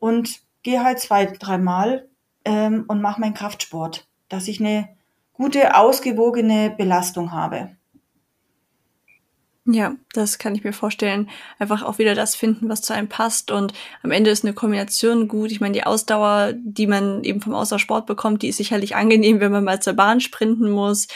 und 0.00 0.40
gehe 0.64 0.82
halt 0.82 0.98
zwei, 0.98 1.26
dreimal 1.26 2.08
ähm, 2.44 2.86
und 2.88 3.00
mache 3.00 3.20
meinen 3.20 3.34
Kraftsport, 3.34 4.08
dass 4.28 4.48
ich 4.48 4.58
eine 4.58 4.88
gute, 5.32 5.76
ausgewogene 5.76 6.74
Belastung 6.76 7.30
habe. 7.30 7.77
Ja, 9.70 9.96
das 10.14 10.38
kann 10.38 10.54
ich 10.54 10.64
mir 10.64 10.72
vorstellen. 10.72 11.28
Einfach 11.58 11.82
auch 11.82 11.98
wieder 11.98 12.14
das 12.14 12.34
finden, 12.34 12.70
was 12.70 12.80
zu 12.80 12.94
einem 12.94 13.08
passt. 13.08 13.50
Und 13.50 13.74
am 14.02 14.10
Ende 14.10 14.30
ist 14.30 14.42
eine 14.42 14.54
Kombination 14.54 15.28
gut. 15.28 15.52
Ich 15.52 15.60
meine, 15.60 15.74
die 15.74 15.84
Ausdauer, 15.84 16.54
die 16.56 16.86
man 16.86 17.22
eben 17.22 17.42
vom 17.42 17.52
Ausdauersport 17.52 18.06
bekommt, 18.06 18.40
die 18.40 18.48
ist 18.48 18.56
sicherlich 18.56 18.96
angenehm, 18.96 19.40
wenn 19.40 19.52
man 19.52 19.64
mal 19.64 19.80
zur 19.82 19.92
Bahn 19.92 20.20
sprinten 20.20 20.70
muss 20.70 21.08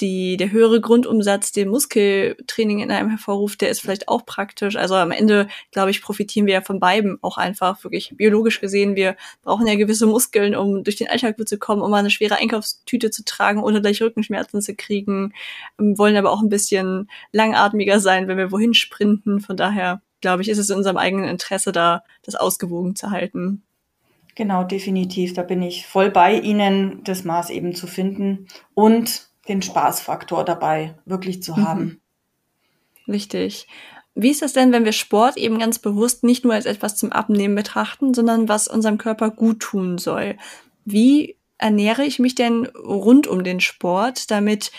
die, 0.00 0.36
der 0.36 0.50
höhere 0.50 0.80
Grundumsatz, 0.80 1.52
den 1.52 1.68
Muskeltraining 1.68 2.80
in 2.80 2.90
einem 2.90 3.10
hervorruft, 3.10 3.60
der 3.60 3.70
ist 3.70 3.80
vielleicht 3.80 4.08
auch 4.08 4.24
praktisch. 4.24 4.76
Also 4.76 4.94
am 4.94 5.10
Ende, 5.10 5.48
glaube 5.72 5.90
ich, 5.90 6.02
profitieren 6.02 6.46
wir 6.46 6.54
ja 6.54 6.60
von 6.62 6.80
beiden 6.80 7.18
auch 7.22 7.38
einfach 7.38 7.82
wirklich 7.84 8.14
biologisch 8.16 8.60
gesehen. 8.60 8.96
Wir 8.96 9.16
brauchen 9.42 9.66
ja 9.66 9.74
gewisse 9.74 10.06
Muskeln, 10.06 10.54
um 10.54 10.84
durch 10.84 10.96
den 10.96 11.08
Alltag 11.08 11.36
zu 11.46 11.58
kommen, 11.58 11.82
um 11.82 11.90
mal 11.90 11.98
eine 11.98 12.10
schwere 12.10 12.36
Einkaufstüte 12.36 13.10
zu 13.10 13.24
tragen 13.24 13.62
oder 13.62 13.80
gleich 13.80 14.02
Rückenschmerzen 14.02 14.62
zu 14.62 14.74
kriegen, 14.74 15.32
ähm, 15.78 15.98
wollen 15.98 16.16
aber 16.16 16.30
auch 16.30 16.42
ein 16.42 16.48
bisschen 16.48 17.10
langatmiger 17.32 17.99
sein, 18.00 18.28
wenn 18.28 18.38
wir 18.38 18.52
wohin 18.52 18.74
sprinten. 18.74 19.40
Von 19.40 19.56
daher, 19.56 20.02
glaube 20.20 20.42
ich, 20.42 20.48
ist 20.48 20.58
es 20.58 20.70
in 20.70 20.76
unserem 20.76 20.96
eigenen 20.96 21.28
Interesse, 21.28 21.72
da 21.72 22.02
das 22.22 22.34
ausgewogen 22.34 22.96
zu 22.96 23.10
halten. 23.10 23.62
Genau, 24.34 24.64
definitiv. 24.64 25.34
Da 25.34 25.42
bin 25.42 25.62
ich 25.62 25.86
voll 25.86 26.10
bei 26.10 26.38
Ihnen, 26.38 27.02
das 27.04 27.24
Maß 27.24 27.50
eben 27.50 27.74
zu 27.74 27.86
finden 27.86 28.46
und 28.74 29.28
den 29.48 29.62
Spaßfaktor 29.62 30.44
dabei 30.44 30.94
wirklich 31.04 31.42
zu 31.42 31.52
mhm. 31.52 31.66
haben. 31.66 32.00
Richtig. 33.08 33.66
Wie 34.14 34.30
ist 34.30 34.42
das 34.42 34.52
denn, 34.52 34.72
wenn 34.72 34.84
wir 34.84 34.92
Sport 34.92 35.36
eben 35.36 35.58
ganz 35.58 35.78
bewusst 35.78 36.24
nicht 36.24 36.44
nur 36.44 36.54
als 36.54 36.66
etwas 36.66 36.96
zum 36.96 37.12
Abnehmen 37.12 37.54
betrachten, 37.54 38.12
sondern 38.14 38.48
was 38.48 38.68
unserem 38.68 38.98
Körper 38.98 39.30
gut 39.30 39.60
tun 39.60 39.98
soll? 39.98 40.36
Wie 40.84 41.36
ernähre 41.58 42.04
ich 42.04 42.18
mich 42.18 42.34
denn 42.34 42.66
rund 42.66 43.26
um 43.26 43.44
den 43.44 43.60
Sport, 43.60 44.30
damit 44.30 44.72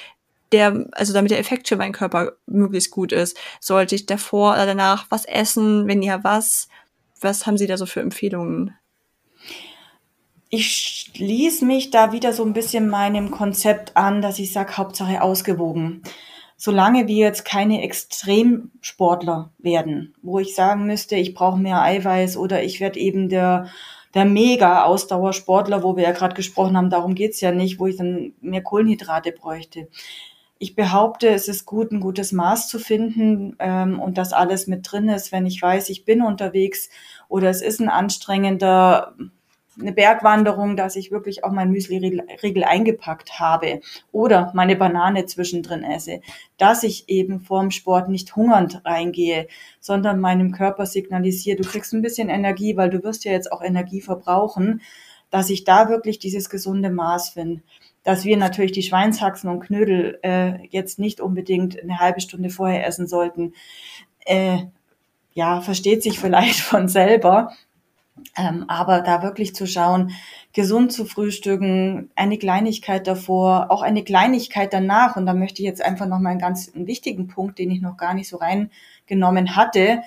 der, 0.51 0.87
also 0.91 1.13
damit 1.13 1.31
der 1.31 1.39
Effekt 1.39 1.67
für 1.67 1.77
meinen 1.77 1.93
Körper 1.93 2.33
möglichst 2.45 2.91
gut 2.91 3.11
ist? 3.11 3.37
Sollte 3.59 3.95
ich 3.95 4.05
davor 4.05 4.53
oder 4.53 4.65
danach 4.65 5.05
was 5.09 5.25
essen? 5.25 5.87
Wenn 5.87 6.01
ja, 6.01 6.23
was? 6.23 6.67
Was 7.19 7.45
haben 7.45 7.57
Sie 7.57 7.67
da 7.67 7.77
so 7.77 7.85
für 7.85 8.01
Empfehlungen? 8.01 8.75
ich 10.53 11.07
schließe 11.15 11.65
mich 11.65 11.91
da 11.91 12.11
wieder 12.11 12.33
so 12.33 12.43
ein 12.43 12.51
bisschen 12.51 12.89
meinem 12.89 13.31
Konzept 13.31 13.95
an, 13.95 14.21
dass 14.21 14.37
ich 14.37 14.51
sage, 14.51 14.75
Hauptsache 14.75 15.21
ausgewogen. 15.21 16.03
Solange 16.57 17.07
wir 17.07 17.15
jetzt 17.15 17.45
keine 17.45 17.81
Extremsportler 17.81 19.51
werden, 19.57 20.13
wo 20.21 20.39
ich 20.39 20.53
sagen 20.53 20.85
müsste, 20.85 21.15
ich 21.15 21.33
brauche 21.33 21.57
mehr 21.57 21.81
Eiweiß 21.81 22.35
oder 22.35 22.63
ich 22.63 22.81
werde 22.81 22.99
eben 22.99 23.29
der, 23.29 23.69
der 24.13 24.25
Mega-Ausdauersportler, 24.25 25.83
wo 25.83 25.95
wir 25.95 26.03
ja 26.03 26.11
gerade 26.11 26.35
gesprochen 26.35 26.75
haben, 26.75 26.89
darum 26.89 27.15
geht's 27.15 27.39
ja 27.39 27.53
nicht, 27.53 27.79
wo 27.79 27.87
ich 27.87 27.95
dann 27.95 28.33
mehr 28.41 28.61
Kohlenhydrate 28.61 29.31
bräuchte. 29.31 29.87
Ich 30.61 30.75
behaupte, 30.75 31.27
es 31.29 31.47
ist 31.47 31.65
gut, 31.65 31.91
ein 31.91 31.99
gutes 31.99 32.31
Maß 32.33 32.67
zu 32.67 32.77
finden 32.77 33.55
ähm, 33.57 33.99
und 33.99 34.19
dass 34.19 34.31
alles 34.31 34.67
mit 34.67 34.91
drin 34.91 35.09
ist, 35.09 35.31
wenn 35.31 35.47
ich 35.47 35.59
weiß, 35.59 35.89
ich 35.89 36.05
bin 36.05 36.21
unterwegs 36.21 36.91
oder 37.29 37.49
es 37.49 37.63
ist 37.63 37.81
ein 37.81 37.89
anstrengender 37.89 39.15
eine 39.79 39.91
Bergwanderung, 39.91 40.77
dass 40.77 40.95
ich 40.95 41.09
wirklich 41.09 41.43
auch 41.43 41.51
mein 41.51 41.71
Müsli-Riegel 41.71 42.63
eingepackt 42.63 43.39
habe 43.39 43.81
oder 44.11 44.51
meine 44.53 44.75
Banane 44.75 45.25
zwischendrin 45.25 45.83
esse, 45.83 46.21
dass 46.59 46.83
ich 46.83 47.09
eben 47.09 47.39
vorm 47.39 47.71
Sport 47.71 48.07
nicht 48.07 48.35
hungernd 48.35 48.85
reingehe, 48.85 49.47
sondern 49.79 50.19
meinem 50.19 50.51
Körper 50.51 50.85
signalisiere, 50.85 51.57
du 51.57 51.67
kriegst 51.67 51.91
ein 51.91 52.03
bisschen 52.03 52.29
Energie, 52.29 52.77
weil 52.77 52.91
du 52.91 53.03
wirst 53.03 53.25
ja 53.25 53.31
jetzt 53.31 53.51
auch 53.51 53.63
Energie 53.63 54.01
verbrauchen, 54.01 54.81
dass 55.31 55.49
ich 55.49 55.63
da 55.63 55.89
wirklich 55.89 56.19
dieses 56.19 56.51
gesunde 56.51 56.91
Maß 56.91 57.29
finde. 57.29 57.63
Dass 58.03 58.25
wir 58.25 58.37
natürlich 58.37 58.71
die 58.71 58.83
Schweinshaxen 58.83 59.49
und 59.49 59.59
Knödel 59.61 60.19
äh, 60.23 60.65
jetzt 60.69 60.97
nicht 60.97 61.21
unbedingt 61.21 61.81
eine 61.81 61.99
halbe 61.99 62.21
Stunde 62.21 62.49
vorher 62.49 62.85
essen 62.87 63.07
sollten, 63.07 63.53
äh, 64.25 64.59
ja, 65.33 65.61
versteht 65.61 66.03
sich 66.03 66.19
vielleicht 66.19 66.59
von 66.61 66.87
selber. 66.87 67.51
Ähm, 68.37 68.65
aber 68.67 69.01
da 69.01 69.23
wirklich 69.23 69.55
zu 69.55 69.65
schauen, 69.65 70.11
gesund 70.53 70.91
zu 70.91 71.05
frühstücken, 71.05 72.11
eine 72.15 72.37
Kleinigkeit 72.37 73.07
davor, 73.07 73.67
auch 73.69 73.81
eine 73.81 74.03
Kleinigkeit 74.03 74.73
danach. 74.73 75.15
Und 75.15 75.25
da 75.25 75.33
möchte 75.33 75.61
ich 75.61 75.67
jetzt 75.67 75.81
einfach 75.81 76.07
nochmal 76.07 76.31
einen 76.31 76.41
ganz 76.41 76.71
wichtigen 76.75 77.27
Punkt, 77.27 77.57
den 77.57 77.71
ich 77.71 77.81
noch 77.81 77.97
gar 77.97 78.13
nicht 78.13 78.29
so 78.29 78.37
reingenommen 78.37 79.55
hatte, 79.55 80.01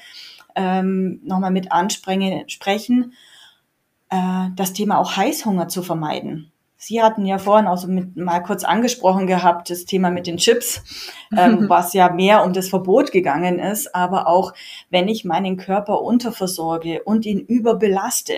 ähm, 0.54 1.20
nochmal 1.24 1.50
mit 1.50 1.72
ansprechen, 1.72 3.14
äh, 4.10 4.48
das 4.54 4.72
Thema 4.72 4.98
auch 4.98 5.16
Heißhunger 5.16 5.68
zu 5.68 5.82
vermeiden. 5.82 6.52
Sie 6.86 7.00
hatten 7.00 7.24
ja 7.24 7.38
vorhin 7.38 7.66
auch 7.66 7.78
so 7.78 7.88
mit, 7.88 8.14
mal 8.14 8.40
kurz 8.40 8.62
angesprochen 8.62 9.26
gehabt, 9.26 9.70
das 9.70 9.86
Thema 9.86 10.10
mit 10.10 10.26
den 10.26 10.36
Chips, 10.36 10.82
ähm, 11.34 11.64
was 11.70 11.94
ja 11.94 12.12
mehr 12.12 12.44
um 12.44 12.52
das 12.52 12.68
Verbot 12.68 13.10
gegangen 13.10 13.58
ist, 13.58 13.94
aber 13.94 14.26
auch 14.28 14.52
wenn 14.90 15.08
ich 15.08 15.24
meinen 15.24 15.56
Körper 15.56 16.02
unterversorge 16.02 17.02
und 17.02 17.24
ihn 17.24 17.40
überbelaste, 17.40 18.34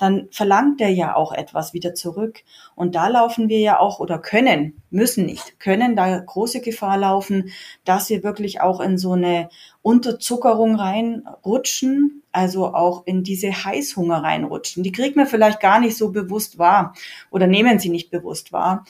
dann 0.00 0.28
verlangt 0.30 0.80
er 0.80 0.88
ja 0.88 1.14
auch 1.14 1.30
etwas 1.30 1.74
wieder 1.74 1.94
zurück. 1.94 2.42
Und 2.74 2.94
da 2.94 3.08
laufen 3.08 3.50
wir 3.50 3.60
ja 3.60 3.78
auch 3.78 4.00
oder 4.00 4.18
können, 4.18 4.82
müssen 4.88 5.26
nicht, 5.26 5.60
können 5.60 5.94
da 5.94 6.18
große 6.18 6.62
Gefahr 6.62 6.96
laufen, 6.96 7.50
dass 7.84 8.08
wir 8.08 8.22
wirklich 8.22 8.62
auch 8.62 8.80
in 8.80 8.96
so 8.96 9.12
eine 9.12 9.50
Unterzuckerung 9.82 10.76
reinrutschen, 10.76 12.22
also 12.32 12.72
auch 12.74 13.06
in 13.06 13.24
diese 13.24 13.50
Heißhunger 13.52 14.22
reinrutschen. 14.22 14.82
Die 14.82 14.92
kriegt 14.92 15.16
man 15.16 15.26
vielleicht 15.26 15.60
gar 15.60 15.80
nicht 15.80 15.98
so 15.98 16.12
bewusst 16.12 16.58
wahr 16.58 16.94
oder 17.30 17.46
nehmen 17.46 17.78
sie 17.78 17.90
nicht 17.90 18.10
bewusst 18.10 18.52
wahr. 18.52 18.86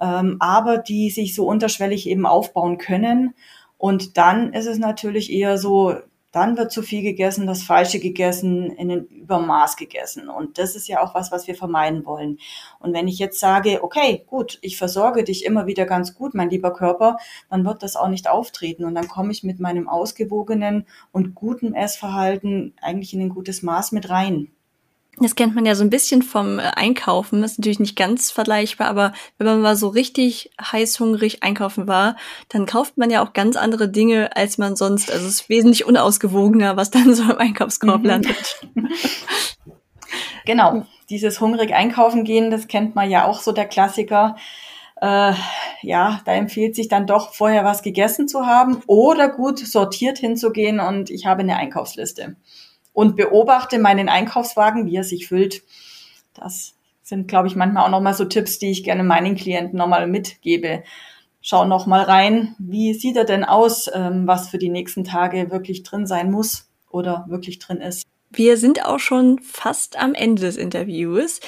ähm, 0.00 0.36
aber 0.40 0.78
die 0.78 1.10
sich 1.10 1.34
so 1.34 1.46
unterschwellig 1.46 2.08
eben 2.08 2.26
aufbauen 2.26 2.78
können. 2.78 3.34
Und 3.78 4.16
dann 4.16 4.52
ist 4.52 4.66
es 4.66 4.78
natürlich 4.78 5.32
eher 5.32 5.58
so, 5.58 5.96
dann 6.32 6.56
wird 6.56 6.72
zu 6.72 6.82
viel 6.82 7.02
gegessen, 7.02 7.46
das 7.46 7.62
Falsche 7.62 8.00
gegessen, 8.00 8.70
in 8.70 8.88
den 8.88 9.04
Übermaß 9.04 9.76
gegessen. 9.76 10.28
Und 10.28 10.58
das 10.58 10.74
ist 10.74 10.88
ja 10.88 11.02
auch 11.02 11.14
was, 11.14 11.30
was 11.30 11.46
wir 11.46 11.54
vermeiden 11.54 12.06
wollen. 12.06 12.38
Und 12.80 12.94
wenn 12.94 13.06
ich 13.06 13.18
jetzt 13.18 13.38
sage, 13.38 13.84
okay, 13.84 14.24
gut, 14.26 14.58
ich 14.62 14.78
versorge 14.78 15.24
dich 15.24 15.44
immer 15.44 15.66
wieder 15.66 15.84
ganz 15.84 16.14
gut, 16.14 16.34
mein 16.34 16.50
lieber 16.50 16.72
Körper, 16.72 17.18
dann 17.50 17.64
wird 17.66 17.82
das 17.82 17.96
auch 17.96 18.08
nicht 18.08 18.28
auftreten. 18.28 18.84
Und 18.84 18.94
dann 18.94 19.08
komme 19.08 19.30
ich 19.30 19.44
mit 19.44 19.60
meinem 19.60 19.88
ausgewogenen 19.88 20.86
und 21.12 21.34
guten 21.34 21.74
Essverhalten 21.74 22.74
eigentlich 22.80 23.12
in 23.12 23.20
ein 23.20 23.28
gutes 23.28 23.62
Maß 23.62 23.92
mit 23.92 24.08
rein. 24.08 24.50
Das 25.18 25.34
kennt 25.34 25.54
man 25.54 25.66
ja 25.66 25.74
so 25.74 25.84
ein 25.84 25.90
bisschen 25.90 26.22
vom 26.22 26.58
äh, 26.58 26.62
Einkaufen. 26.74 27.42
Das 27.42 27.52
ist 27.52 27.58
natürlich 27.58 27.80
nicht 27.80 27.96
ganz 27.96 28.30
vergleichbar, 28.30 28.88
aber 28.88 29.12
wenn 29.36 29.46
man 29.46 29.60
mal 29.60 29.76
so 29.76 29.88
richtig 29.88 30.50
heißhungrig 30.60 31.42
einkaufen 31.42 31.86
war, 31.86 32.16
dann 32.48 32.64
kauft 32.64 32.96
man 32.96 33.10
ja 33.10 33.22
auch 33.22 33.34
ganz 33.34 33.56
andere 33.56 33.90
Dinge, 33.90 34.34
als 34.34 34.56
man 34.56 34.74
sonst. 34.74 35.12
Also 35.12 35.26
es 35.26 35.34
ist 35.34 35.48
wesentlich 35.50 35.84
unausgewogener, 35.84 36.76
was 36.76 36.90
dann 36.90 37.14
so 37.14 37.24
im 37.24 37.38
Einkaufskorb 37.38 38.00
mhm. 38.00 38.06
landet. 38.06 38.60
genau. 40.46 40.86
Dieses 41.10 41.42
hungrig 41.42 41.74
einkaufen 41.74 42.24
gehen, 42.24 42.50
das 42.50 42.66
kennt 42.66 42.94
man 42.94 43.10
ja 43.10 43.26
auch 43.26 43.40
so 43.40 43.52
der 43.52 43.66
Klassiker. 43.66 44.36
Äh, 44.98 45.34
ja, 45.82 46.20
da 46.24 46.32
empfiehlt 46.32 46.74
sich 46.74 46.88
dann 46.88 47.06
doch 47.06 47.34
vorher 47.34 47.64
was 47.64 47.82
gegessen 47.82 48.28
zu 48.28 48.46
haben 48.46 48.82
oder 48.86 49.28
gut 49.28 49.58
sortiert 49.58 50.16
hinzugehen 50.16 50.80
und 50.80 51.10
ich 51.10 51.26
habe 51.26 51.42
eine 51.42 51.56
Einkaufsliste 51.56 52.36
und 52.92 53.16
beobachte 53.16 53.78
meinen 53.78 54.08
Einkaufswagen, 54.08 54.86
wie 54.86 54.96
er 54.96 55.04
sich 55.04 55.28
füllt. 55.28 55.62
Das 56.34 56.74
sind, 57.02 57.28
glaube 57.28 57.48
ich, 57.48 57.56
manchmal 57.56 57.84
auch 57.84 57.90
nochmal 57.90 58.14
so 58.14 58.24
Tipps, 58.24 58.58
die 58.58 58.70
ich 58.70 58.84
gerne 58.84 59.04
meinen 59.04 59.36
Klienten 59.36 59.78
nochmal 59.78 60.06
mitgebe. 60.06 60.82
Schau 61.40 61.64
nochmal 61.64 62.02
rein, 62.02 62.54
wie 62.58 62.94
sieht 62.94 63.16
er 63.16 63.24
denn 63.24 63.44
aus, 63.44 63.90
ähm, 63.92 64.26
was 64.26 64.48
für 64.48 64.58
die 64.58 64.68
nächsten 64.68 65.04
Tage 65.04 65.50
wirklich 65.50 65.82
drin 65.82 66.06
sein 66.06 66.30
muss 66.30 66.68
oder 66.88 67.26
wirklich 67.28 67.58
drin 67.58 67.78
ist. 67.78 68.04
Wir 68.30 68.56
sind 68.56 68.84
auch 68.84 69.00
schon 69.00 69.40
fast 69.40 69.98
am 69.98 70.14
Ende 70.14 70.42
des 70.42 70.56
Interviews. 70.56 71.40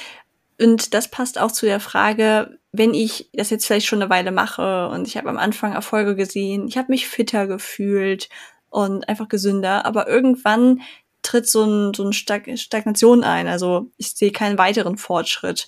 Und 0.60 0.94
das 0.94 1.08
passt 1.08 1.40
auch 1.40 1.50
zu 1.50 1.66
der 1.66 1.80
Frage, 1.80 2.58
wenn 2.72 2.94
ich 2.94 3.30
das 3.32 3.50
jetzt 3.50 3.66
vielleicht 3.66 3.86
schon 3.86 4.02
eine 4.02 4.10
Weile 4.10 4.32
mache 4.32 4.88
und 4.88 5.06
ich 5.06 5.16
habe 5.16 5.28
am 5.28 5.38
Anfang 5.38 5.72
Erfolge 5.72 6.14
gesehen, 6.14 6.68
ich 6.68 6.76
habe 6.76 6.92
mich 6.92 7.08
fitter 7.08 7.46
gefühlt 7.46 8.28
und 8.70 9.08
einfach 9.08 9.28
gesünder, 9.28 9.84
aber 9.86 10.08
irgendwann 10.08 10.82
tritt 11.24 11.48
so, 11.48 11.64
ein, 11.64 11.94
so 11.94 12.04
eine 12.04 12.12
Stagnation 12.12 13.24
ein. 13.24 13.48
Also 13.48 13.90
ich 13.96 14.12
sehe 14.12 14.30
keinen 14.30 14.58
weiteren 14.58 14.96
Fortschritt. 14.96 15.66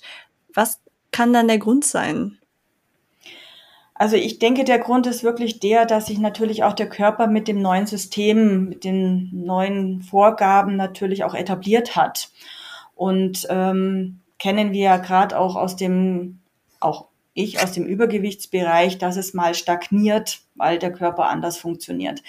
Was 0.53 0.79
kann 1.11 1.33
dann 1.33 1.47
der 1.47 1.57
Grund 1.57 1.83
sein? 1.83 2.37
Also 3.95 4.15
ich 4.15 4.37
denke, 4.37 4.63
der 4.63 4.77
Grund 4.77 5.07
ist 5.07 5.23
wirklich 5.23 5.59
der, 5.59 5.85
dass 5.85 6.05
sich 6.05 6.19
natürlich 6.19 6.63
auch 6.63 6.73
der 6.73 6.87
Körper 6.87 7.25
mit 7.27 7.47
dem 7.47 7.61
neuen 7.61 7.87
System, 7.87 8.69
mit 8.69 8.83
den 8.83 9.31
neuen 9.33 10.03
Vorgaben 10.03 10.75
natürlich 10.75 11.23
auch 11.23 11.33
etabliert 11.33 11.95
hat. 11.95 12.29
Und 12.93 13.47
ähm, 13.49 14.19
kennen 14.37 14.71
wir 14.71 14.83
ja 14.83 14.97
gerade 14.97 15.37
auch 15.37 15.55
aus 15.55 15.75
dem, 15.75 16.39
auch 16.79 17.07
ich 17.33 17.61
aus 17.61 17.71
dem 17.71 17.85
Übergewichtsbereich, 17.85 18.99
dass 18.99 19.17
es 19.17 19.33
mal 19.33 19.55
stagniert, 19.55 20.41
weil 20.53 20.77
der 20.77 20.91
Körper 20.91 21.25
anders 21.25 21.57
funktioniert 21.57 22.21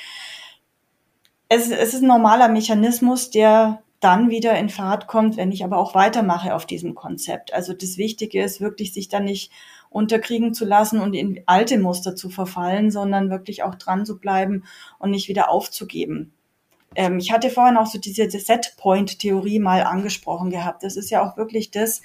es, 1.49 1.71
es 1.71 1.95
ist 1.95 2.03
ein 2.03 2.09
normaler 2.09 2.49
Mechanismus, 2.49 3.31
der 3.31 3.83
dann 4.01 4.31
wieder 4.31 4.57
in 4.57 4.69
Fahrt 4.69 5.09
kommt, 5.09 5.37
wenn 5.37 5.51
ich 5.51 5.65
aber 5.65 5.79
auch 5.79 5.95
weitermache 5.95 6.55
auf 6.55 6.67
diesem 6.67 6.95
Konzept. 6.95 7.53
Also 7.53 7.73
das 7.73 7.97
Wichtige 7.99 8.43
ist 8.43 8.61
wirklich, 8.61 8.93
sich 8.93 9.09
dann 9.09 9.25
nicht 9.25 9.51
unterkriegen 9.91 10.55
zu 10.55 10.65
lassen 10.65 11.01
und 11.01 11.15
in 11.15 11.43
alte 11.47 11.79
Muster 11.79 12.15
zu 12.15 12.31
verfallen, 12.31 12.91
sondern 12.91 13.31
wirklich 13.31 13.65
auch 13.65 13.75
dran 13.75 14.07
zu 14.07 14.19
bleiben 14.19 14.65
und 14.99 15.11
nicht 15.11 15.29
wieder 15.29 15.51
aufzugeben. 15.51 16.33
Ähm, 16.95 17.19
ich 17.19 17.33
hatte 17.33 17.51
vorhin 17.51 17.77
auch 17.77 17.87
so 17.87 17.99
diese 17.99 18.31
Set-Point-Theorie 18.31 19.59
mal 19.59 19.83
angesprochen 19.83 20.51
gehabt. 20.51 20.85
Das 20.85 20.97
ist 20.97 21.11
ja 21.11 21.27
auch 21.27 21.37
wirklich 21.37 21.71
das, 21.71 22.03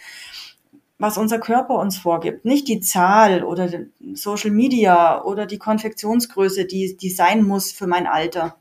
was 0.97 1.17
unser 1.17 1.39
Körper 1.39 1.75
uns 1.75 1.97
vorgibt. 1.97 2.45
Nicht 2.45 2.67
die 2.67 2.79
Zahl 2.79 3.43
oder 3.43 3.69
Social 4.13 4.51
Media 4.51 5.21
oder 5.23 5.45
die 5.45 5.57
Konfektionsgröße, 5.59 6.65
die, 6.65 6.97
die 6.97 7.09
sein 7.09 7.43
muss 7.43 7.71
für 7.71 7.87
mein 7.87 8.07
Alter 8.07 8.55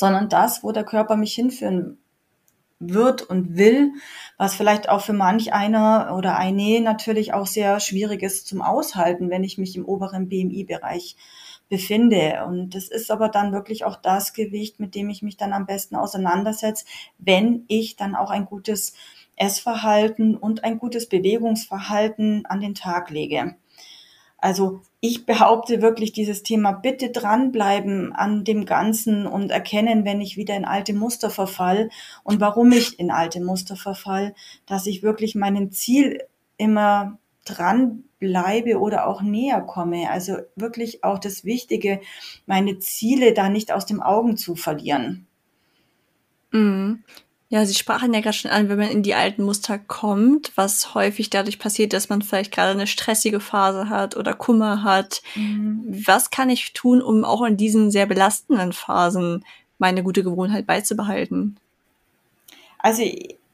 sondern 0.00 0.28
das, 0.28 0.64
wo 0.64 0.72
der 0.72 0.84
Körper 0.84 1.16
mich 1.16 1.34
hinführen 1.34 1.98
wird 2.80 3.22
und 3.22 3.56
will, 3.56 3.92
was 4.38 4.54
vielleicht 4.54 4.88
auch 4.88 5.02
für 5.02 5.12
manch 5.12 5.52
einer 5.52 6.14
oder 6.16 6.36
eine 6.36 6.80
natürlich 6.80 7.34
auch 7.34 7.46
sehr 7.46 7.78
schwierig 7.78 8.22
ist 8.22 8.48
zum 8.48 8.62
Aushalten, 8.62 9.28
wenn 9.28 9.44
ich 9.44 9.58
mich 9.58 9.76
im 9.76 9.84
oberen 9.84 10.28
BMI-Bereich 10.30 11.16
befinde. 11.68 12.44
Und 12.46 12.74
das 12.74 12.88
ist 12.88 13.10
aber 13.10 13.28
dann 13.28 13.52
wirklich 13.52 13.84
auch 13.84 13.96
das 13.96 14.32
Gewicht, 14.32 14.80
mit 14.80 14.94
dem 14.94 15.10
ich 15.10 15.20
mich 15.20 15.36
dann 15.36 15.52
am 15.52 15.66
besten 15.66 15.94
auseinandersetze, 15.94 16.86
wenn 17.18 17.66
ich 17.68 17.96
dann 17.96 18.16
auch 18.16 18.30
ein 18.30 18.46
gutes 18.46 18.94
Essverhalten 19.36 20.34
und 20.34 20.64
ein 20.64 20.78
gutes 20.78 21.08
Bewegungsverhalten 21.08 22.46
an 22.46 22.60
den 22.60 22.74
Tag 22.74 23.10
lege. 23.10 23.56
Also 24.40 24.80
ich 25.00 25.26
behaupte 25.26 25.82
wirklich 25.82 26.12
dieses 26.12 26.42
Thema, 26.42 26.72
bitte 26.72 27.10
dranbleiben 27.10 28.12
an 28.12 28.44
dem 28.44 28.66
Ganzen 28.66 29.26
und 29.26 29.50
erkennen, 29.50 30.04
wenn 30.04 30.20
ich 30.20 30.36
wieder 30.36 30.56
in 30.56 30.64
alte 30.64 30.94
Muster 30.94 31.30
verfall 31.30 31.90
und 32.22 32.40
warum 32.40 32.72
ich 32.72 32.98
in 32.98 33.10
alte 33.10 33.40
Muster 33.40 33.76
verfall, 33.76 34.34
dass 34.66 34.86
ich 34.86 35.02
wirklich 35.02 35.34
meinem 35.34 35.70
Ziel 35.72 36.22
immer 36.56 37.18
dranbleibe 37.44 38.78
oder 38.78 39.06
auch 39.06 39.22
näher 39.22 39.60
komme. 39.62 40.10
Also 40.10 40.36
wirklich 40.56 41.04
auch 41.04 41.18
das 41.18 41.44
Wichtige, 41.44 42.00
meine 42.46 42.78
Ziele 42.78 43.32
da 43.32 43.48
nicht 43.48 43.72
aus 43.72 43.86
dem 43.86 44.02
Augen 44.02 44.36
zu 44.36 44.56
verlieren. 44.56 45.26
Mhm. 46.52 47.04
Ja, 47.52 47.66
Sie 47.66 47.74
sprachen 47.74 48.14
ja 48.14 48.20
gerade 48.20 48.36
schon 48.36 48.52
an, 48.52 48.68
wenn 48.68 48.78
man 48.78 48.90
in 48.90 49.02
die 49.02 49.16
alten 49.16 49.42
Muster 49.42 49.76
kommt, 49.76 50.52
was 50.54 50.94
häufig 50.94 51.30
dadurch 51.30 51.58
passiert, 51.58 51.92
dass 51.92 52.08
man 52.08 52.22
vielleicht 52.22 52.52
gerade 52.52 52.70
eine 52.70 52.86
stressige 52.86 53.40
Phase 53.40 53.88
hat 53.88 54.16
oder 54.16 54.34
Kummer 54.34 54.84
hat. 54.84 55.20
Mhm. 55.34 56.04
Was 56.06 56.30
kann 56.30 56.48
ich 56.48 56.72
tun, 56.74 57.02
um 57.02 57.24
auch 57.24 57.42
in 57.42 57.56
diesen 57.56 57.90
sehr 57.90 58.06
belastenden 58.06 58.72
Phasen 58.72 59.44
meine 59.78 60.04
gute 60.04 60.22
Gewohnheit 60.22 60.64
beizubehalten? 60.64 61.56
Also 62.78 63.02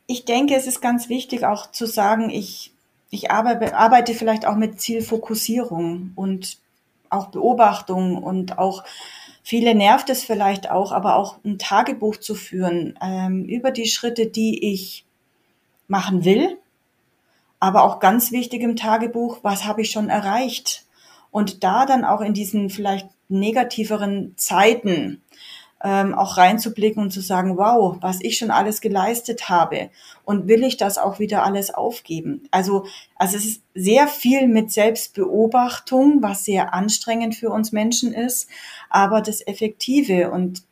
ich 0.07 0.25
denke, 0.27 0.55
es 0.55 0.67
ist 0.67 0.83
ganz 0.83 1.09
wichtig 1.09 1.47
auch 1.47 1.71
zu 1.71 1.87
sagen, 1.87 2.29
ich, 2.29 2.73
ich 3.09 3.31
arbeite, 3.31 3.75
arbeite 3.75 4.13
vielleicht 4.13 4.45
auch 4.45 4.57
mit 4.57 4.79
Zielfokussierung 4.79 6.13
und 6.17 6.59
auch 7.09 7.29
Beobachtung 7.29 8.23
und 8.23 8.59
auch 8.59 8.85
Viele 9.49 9.77
nervt 9.77 10.11
es 10.11 10.25
vielleicht 10.25 10.73
auch, 10.73 10.91
aber 10.91 11.15
auch 11.15 11.39
ein 11.45 11.57
Tagebuch 11.57 12.17
zu 12.17 12.35
führen 12.35 12.99
ähm, 13.01 13.45
über 13.45 13.71
die 13.71 13.87
Schritte, 13.87 14.27
die 14.27 14.73
ich 14.73 15.05
machen 15.87 16.25
will. 16.25 16.59
Aber 17.61 17.85
auch 17.85 18.01
ganz 18.01 18.33
wichtig 18.33 18.63
im 18.63 18.75
Tagebuch, 18.75 19.39
was 19.43 19.65
habe 19.65 19.83
ich 19.83 19.93
schon 19.93 20.09
erreicht? 20.09 20.85
Und 21.31 21.63
da 21.63 21.87
dann 21.87 22.05
auch 22.05 22.23
in 22.23 22.35
diesen 22.35 22.71
vielleicht 22.71 23.07
negativeren 23.29 24.35
Zeiten 24.37 25.23
ähm, 25.87 26.15
auch 26.15 26.37
reinzublicken 26.37 27.01
und 27.01 27.13
zu 27.13 27.21
sagen, 27.21 27.57
wow, 27.57 27.97
was 28.01 28.19
ich 28.21 28.39
schon 28.39 28.51
alles 28.51 28.81
geleistet 28.81 29.49
habe 29.49 29.91
und 30.25 30.49
will 30.49 30.65
ich 30.65 30.77
das 30.77 30.99
auch 30.99 31.21
wieder 31.21 31.45
alles 31.45 31.73
aufgeben? 31.73 32.49
Also, 32.51 32.87
also 33.15 33.37
es 33.37 33.45
ist 33.45 33.63
sehr 33.73 34.09
viel 34.09 34.49
mit 34.49 34.73
Selbstbeobachtung, 34.73 36.23
was 36.23 36.45
sehr 36.45 36.75
anstrengend 36.75 37.37
für 37.37 37.51
uns 37.51 37.71
Menschen 37.71 38.13
ist, 38.13 38.51
aber 38.91 39.23
das 39.23 39.47
Effektive 39.47 40.33
und 40.33 40.65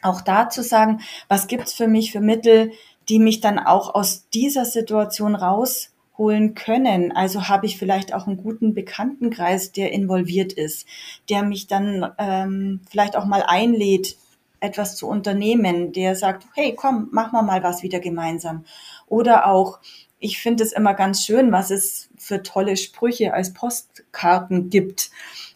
auch 0.00 0.20
da 0.20 0.48
zu 0.48 0.62
sagen, 0.62 1.00
was 1.26 1.48
gibt's 1.48 1.74
für 1.74 1.88
mich 1.88 2.12
für 2.12 2.20
Mittel, 2.20 2.70
die 3.08 3.18
mich 3.18 3.40
dann 3.40 3.58
auch 3.58 3.96
aus 3.96 4.28
dieser 4.28 4.64
Situation 4.64 5.34
rausholen 5.34 6.54
können. 6.54 7.10
Also 7.10 7.48
habe 7.48 7.66
ich 7.66 7.78
vielleicht 7.78 8.14
auch 8.14 8.28
einen 8.28 8.36
guten 8.36 8.74
Bekanntenkreis, 8.74 9.72
der 9.72 9.90
involviert 9.90 10.52
ist, 10.52 10.86
der 11.28 11.42
mich 11.42 11.66
dann 11.66 12.12
ähm, 12.18 12.80
vielleicht 12.88 13.16
auch 13.16 13.24
mal 13.24 13.42
einlädt, 13.44 14.16
etwas 14.62 14.96
zu 14.96 15.08
unternehmen, 15.08 15.92
der 15.92 16.14
sagt, 16.14 16.46
hey, 16.54 16.74
komm, 16.74 17.08
machen 17.10 17.32
wir 17.32 17.42
mal 17.42 17.62
was 17.62 17.82
wieder 17.82 17.98
gemeinsam. 18.00 18.64
Oder 19.06 19.46
auch, 19.46 19.80
ich 20.18 20.40
finde 20.40 20.62
es 20.62 20.72
immer 20.72 20.94
ganz 20.94 21.24
schön, 21.24 21.50
was 21.50 21.70
es 21.70 22.08
für 22.16 22.42
tolle 22.42 22.76
Sprüche 22.76 23.34
als 23.34 23.52
Postkarten 23.52 24.70
gibt. 24.70 25.10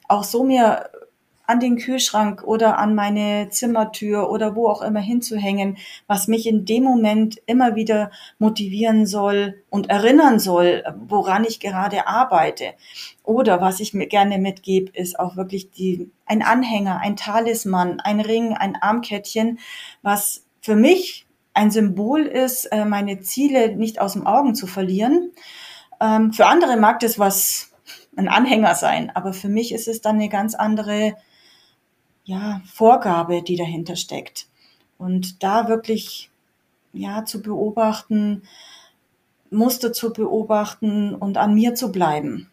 Auch 0.09 0.25
so 0.25 0.43
mir 0.43 0.91
an 1.47 1.61
den 1.61 1.77
Kühlschrank 1.77 2.43
oder 2.45 2.79
an 2.79 2.95
meine 2.95 3.49
Zimmertür 3.51 4.31
oder 4.31 4.57
wo 4.57 4.69
auch 4.69 4.83
immer 4.83 5.01
hinzuhängen, 5.01 5.79
was 6.07 6.29
mich 6.29 6.47
in 6.47 6.65
dem 6.65 6.83
Moment 6.83 7.41
immer 7.47 7.77
wieder 7.77 8.11
motivieren 8.39 9.07
soll 9.07 9.63
und 9.71 9.89
erinnern 9.89 10.39
soll, 10.39 10.85
woran 11.09 11.45
ich 11.45 11.61
gerade 11.61 12.07
arbeite. 12.07 12.75
Oder 13.23 13.61
was 13.61 13.81
ich 13.81 13.95
mir 13.95 14.07
gerne 14.07 14.39
mitgebe, 14.39 14.91
ist 14.93 15.19
auch 15.19 15.37
wirklich 15.37 15.71
die, 15.71 16.11
ein 16.25 16.43
Anhänger, 16.43 17.01
ein 17.01 17.17
Talisman, 17.17 18.01
ein 18.01 18.21
Ring, 18.21 18.55
ein 18.55 18.77
Armkettchen, 18.77 19.59
was 20.03 20.45
für 20.61 20.77
mich 20.77 21.27
ein 21.55 21.71
Symbol 21.71 22.23
ist, 22.23 22.67
äh, 22.67 22.85
meine 22.85 23.21
Ziele 23.21 23.77
nicht 23.77 24.01
aus 24.01 24.13
dem 24.13 24.27
Augen 24.27 24.55
zu 24.55 24.67
verlieren. 24.67 25.33
Ähm, 26.01 26.33
für 26.33 26.47
andere 26.47 26.77
mag 26.77 27.01
das 27.01 27.19
was 27.19 27.73
ein 28.17 28.29
Anhänger 28.29 28.75
sein. 28.75 29.11
Aber 29.15 29.33
für 29.33 29.49
mich 29.49 29.73
ist 29.73 29.89
es 29.89 30.01
dann 30.01 30.17
eine 30.17 30.29
ganz 30.29 30.55
andere 30.55 31.17
ja, 32.27 32.61
Vorgabe, 32.67 33.43
die 33.43 33.57
dahinter 33.57 33.97
steckt. 33.97 34.47
Und 34.99 35.43
da 35.43 35.69
wirklich 35.69 36.29
ja 36.93 37.25
zu 37.25 37.41
beobachten, 37.41 38.43
Muster 39.51 39.93
zu 39.93 40.13
beobachten 40.13 41.15
und 41.15 41.39
an 41.39 41.55
mir 41.55 41.75
zu 41.75 41.93
bleiben. 41.93 42.51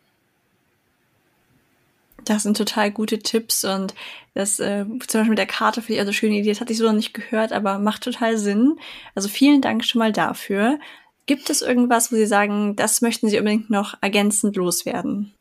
Das 2.24 2.44
sind 2.44 2.56
total 2.56 2.92
gute 2.92 3.20
Tipps 3.20 3.66
und 3.66 3.94
das 4.34 4.60
äh, 4.60 4.86
zum 4.86 5.20
Beispiel 5.20 5.30
mit 5.30 5.40
der 5.40 5.46
Karte 5.46 5.82
finde 5.82 5.96
ich 5.96 6.00
also 6.00 6.14
schöne 6.14 6.36
Idee. 6.36 6.52
Das 6.52 6.62
hatte 6.62 6.72
ich 6.72 6.80
so 6.80 6.86
noch 6.86 6.94
nicht 6.94 7.14
gehört, 7.14 7.52
aber 7.52 7.80
macht 7.80 8.04
total 8.04 8.38
Sinn. 8.38 8.78
Also 9.16 9.28
vielen 9.28 9.62
Dank 9.62 9.84
schon 9.84 10.00
mal 10.00 10.14
dafür. 10.14 10.80
Gibt 11.26 11.50
es 11.50 11.62
irgendwas, 11.62 12.12
wo 12.12 12.16
Sie 12.16 12.26
sagen, 12.26 12.76
das 12.76 13.02
möchten 13.02 13.28
Sie 13.28 13.40
unbedingt 13.40 13.70
noch 13.70 13.96
ergänzend 14.02 14.56
loswerden? 14.56 15.34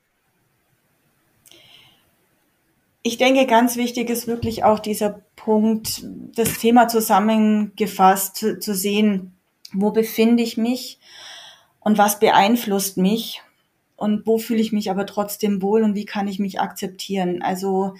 Ich 3.02 3.18
denke, 3.18 3.46
ganz 3.46 3.76
wichtig 3.76 4.10
ist 4.10 4.28
wirklich 4.28 4.62
auch 4.62 4.78
dieser 4.78 5.22
Punkt, 5.34 6.04
das 6.36 6.58
Thema 6.58 6.86
zusammengefasst 6.86 8.36
zu, 8.36 8.58
zu 8.60 8.74
sehen, 8.74 9.34
wo 9.72 9.90
befinde 9.90 10.42
ich 10.42 10.56
mich 10.56 11.00
und 11.80 11.98
was 11.98 12.20
beeinflusst 12.20 12.96
mich 12.98 13.42
und 13.96 14.26
wo 14.26 14.38
fühle 14.38 14.60
ich 14.60 14.72
mich 14.72 14.90
aber 14.90 15.06
trotzdem 15.06 15.62
wohl 15.62 15.82
und 15.82 15.94
wie 15.94 16.04
kann 16.04 16.28
ich 16.28 16.38
mich 16.38 16.60
akzeptieren. 16.60 17.42
Also 17.42 17.94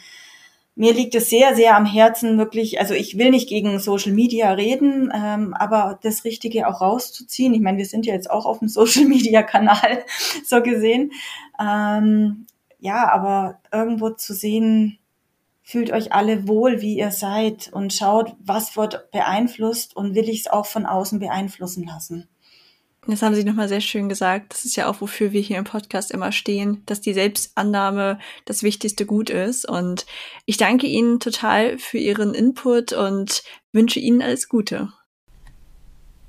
mir 0.75 0.95
liegt 0.95 1.15
es 1.15 1.29
sehr, 1.29 1.55
sehr 1.55 1.77
am 1.77 1.85
Herzen, 1.85 2.39
wirklich, 2.39 2.81
also 2.81 2.95
ich 2.95 3.19
will 3.19 3.31
nicht 3.31 3.49
gegen 3.49 3.79
Social 3.79 4.13
Media 4.13 4.53
reden, 4.53 5.13
ähm, 5.15 5.53
aber 5.55 5.99
das 6.03 6.25
Richtige 6.25 6.67
auch 6.67 6.81
rauszuziehen. 6.81 7.53
Ich 7.55 7.61
meine, 7.61 7.79
wir 7.79 7.87
sind 7.87 8.07
ja 8.07 8.15
jetzt 8.15 8.31
auch 8.31 8.47
auf 8.47 8.61
dem 8.61 8.69
Social 8.69 9.05
Media 9.05 9.43
Kanal, 9.43 10.05
so 10.45 10.63
gesehen. 10.63 11.13
Ähm, 11.61 12.47
ja, 12.83 13.09
aber 13.13 13.61
irgendwo 13.73 14.11
zu 14.11 14.35
sehen, 14.35 14.99
fühlt 15.63 15.93
euch 15.93 16.13
alle 16.13 16.49
wohl, 16.49 16.81
wie 16.81 16.99
ihr 16.99 17.13
seid 17.13 17.71
und 17.73 17.93
schaut, 17.93 18.35
was 18.41 18.77
wird 18.77 19.13
beeinflusst 19.13 19.95
und 19.97 20.17
will 20.17 20.29
ich 20.29 20.41
es 20.41 20.47
auch 20.49 20.67
von 20.67 20.85
außen 20.85 21.21
beeinflussen 21.21 21.87
lassen. 21.87 22.29
Das 23.07 23.23
haben 23.23 23.37
Sie 23.37 23.45
nochmal 23.45 23.69
sehr 23.69 23.81
schön 23.81 24.09
gesagt. 24.09 24.53
Das 24.53 24.65
ist 24.65 24.75
ja 24.75 24.89
auch, 24.89 25.01
wofür 25.01 25.31
wir 25.31 25.41
hier 25.41 25.59
im 25.59 25.65
Podcast 25.65 26.11
immer 26.11 26.33
stehen, 26.33 26.83
dass 26.87 27.01
die 27.01 27.15
Selbstannahme 27.15 28.19
das 28.47 28.65
wichtigste 28.65 29.07
Gut 29.07 29.31
ist. 29.31 29.69
Und 29.69 30.05
ich 30.45 30.57
danke 30.57 30.89
Ihnen 30.89 31.21
total 31.21 31.79
für 31.79 31.99
Ihren 31.99 32.35
Input 32.35 32.93
und 32.93 33.45
wünsche 33.73 34.01
Ihnen 34.01 34.23
alles 34.23 34.49
Gute. 34.49 34.93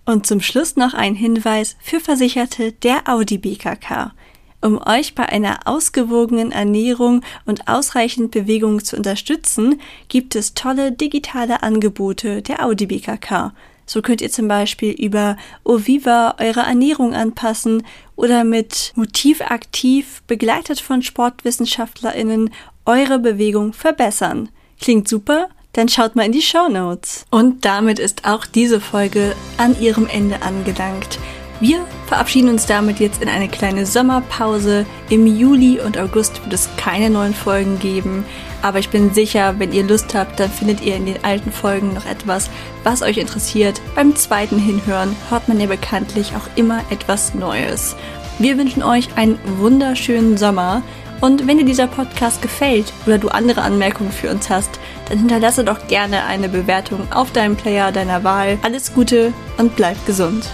Und 0.06 0.28
zum 0.28 0.40
Schluss 0.40 0.76
noch 0.76 0.94
ein 0.94 1.16
Hinweis 1.16 1.78
für 1.82 2.00
Versicherte 2.00 2.74
der 2.74 3.08
Audi 3.08 3.40
BKK. 3.40 4.14
Um 4.64 4.80
euch 4.88 5.14
bei 5.14 5.28
einer 5.28 5.60
ausgewogenen 5.66 6.52
Ernährung 6.52 7.22
und 7.46 7.68
ausreichend 7.68 8.32
Bewegung 8.32 8.84
zu 8.84 8.96
unterstützen, 8.96 9.82
gibt 10.08 10.36
es 10.36 10.54
tolle 10.54 10.92
digitale 10.94 11.62
Angebote 11.64 12.42
der 12.42 12.66
Audi 12.66 12.86
BKK 12.86 13.54
so 13.86 14.02
könnt 14.02 14.22
ihr 14.22 14.32
zum 14.32 14.48
Beispiel 14.48 14.92
über 14.92 15.38
Oviva 15.64 16.36
eure 16.40 16.62
Ernährung 16.62 17.14
anpassen 17.14 17.84
oder 18.16 18.44
mit 18.44 18.94
Motivaktiv, 18.96 20.24
begleitet 20.28 20.80
von 20.80 21.02
SportwissenschaftlerInnen, 21.02 22.52
eure 22.86 23.20
Bewegung 23.20 23.74
verbessern. 23.74 24.50
Klingt 24.80 25.08
super? 25.08 25.50
Dann 25.74 25.90
schaut 25.90 26.16
mal 26.16 26.26
in 26.26 26.32
die 26.32 26.42
Show 26.42 26.70
Notes. 26.70 27.26
Und 27.32 27.66
damit 27.66 27.98
ist 27.98 28.26
auch 28.26 28.46
diese 28.46 28.80
Folge 28.80 29.36
an 29.58 29.80
ihrem 29.80 30.08
Ende 30.08 30.42
angelangt. 30.44 31.18
Wir 31.64 31.86
verabschieden 32.08 32.50
uns 32.50 32.66
damit 32.66 33.00
jetzt 33.00 33.22
in 33.22 33.30
eine 33.30 33.48
kleine 33.48 33.86
Sommerpause. 33.86 34.86
Im 35.10 35.26
Juli 35.26 35.80
und 35.80 35.98
August 35.98 36.44
wird 36.44 36.52
es 36.52 36.68
keine 36.76 37.10
neuen 37.10 37.34
Folgen 37.34 37.80
geben. 37.80 38.26
Aber 38.62 38.80
ich 38.80 38.90
bin 38.90 39.14
sicher, 39.14 39.56
wenn 39.60 39.72
ihr 39.72 39.86
Lust 39.86 40.14
habt, 40.14 40.42
dann 40.42 40.52
findet 40.52 40.82
ihr 40.82 40.98
in 40.98 41.06
den 41.06 41.24
alten 41.24 41.54
Folgen 41.54 41.94
noch 41.94 42.06
etwas, 42.06 42.50
was 42.84 43.02
euch 43.02 43.18
interessiert. 43.18 43.80
Beim 43.96 44.14
zweiten 44.18 44.60
Hinhören 44.60 45.16
hört 45.30 45.48
man 45.48 45.58
ja 45.58 45.68
bekanntlich 45.68 46.34
auch 46.36 46.50
immer 46.58 46.82
etwas 46.90 47.34
Neues. 47.34 47.96
Wir 48.40 48.58
wünschen 48.58 48.84
euch 48.84 49.16
einen 49.16 49.40
wunderschönen 49.58 50.36
Sommer. 50.36 50.82
Und 51.22 51.48
wenn 51.48 51.60
dir 51.60 51.66
dieser 51.66 51.88
Podcast 51.88 52.42
gefällt 52.42 52.92
oder 53.06 53.18
du 53.18 53.30
andere 53.30 53.62
Anmerkungen 53.62 54.12
für 54.12 54.32
uns 54.32 54.50
hast, 54.50 54.82
dann 55.08 55.20
hinterlasse 55.20 55.64
doch 55.64 55.88
gerne 55.88 56.26
eine 56.26 56.50
Bewertung 56.50 57.10
auf 57.14 57.32
deinem 57.32 57.56
Player 57.56 57.94
deiner 57.94 58.26
Wahl. 58.26 58.60
Alles 58.64 58.94
Gute 58.94 59.32
und 59.58 59.78
bleib 59.78 60.06
gesund. 60.06 60.50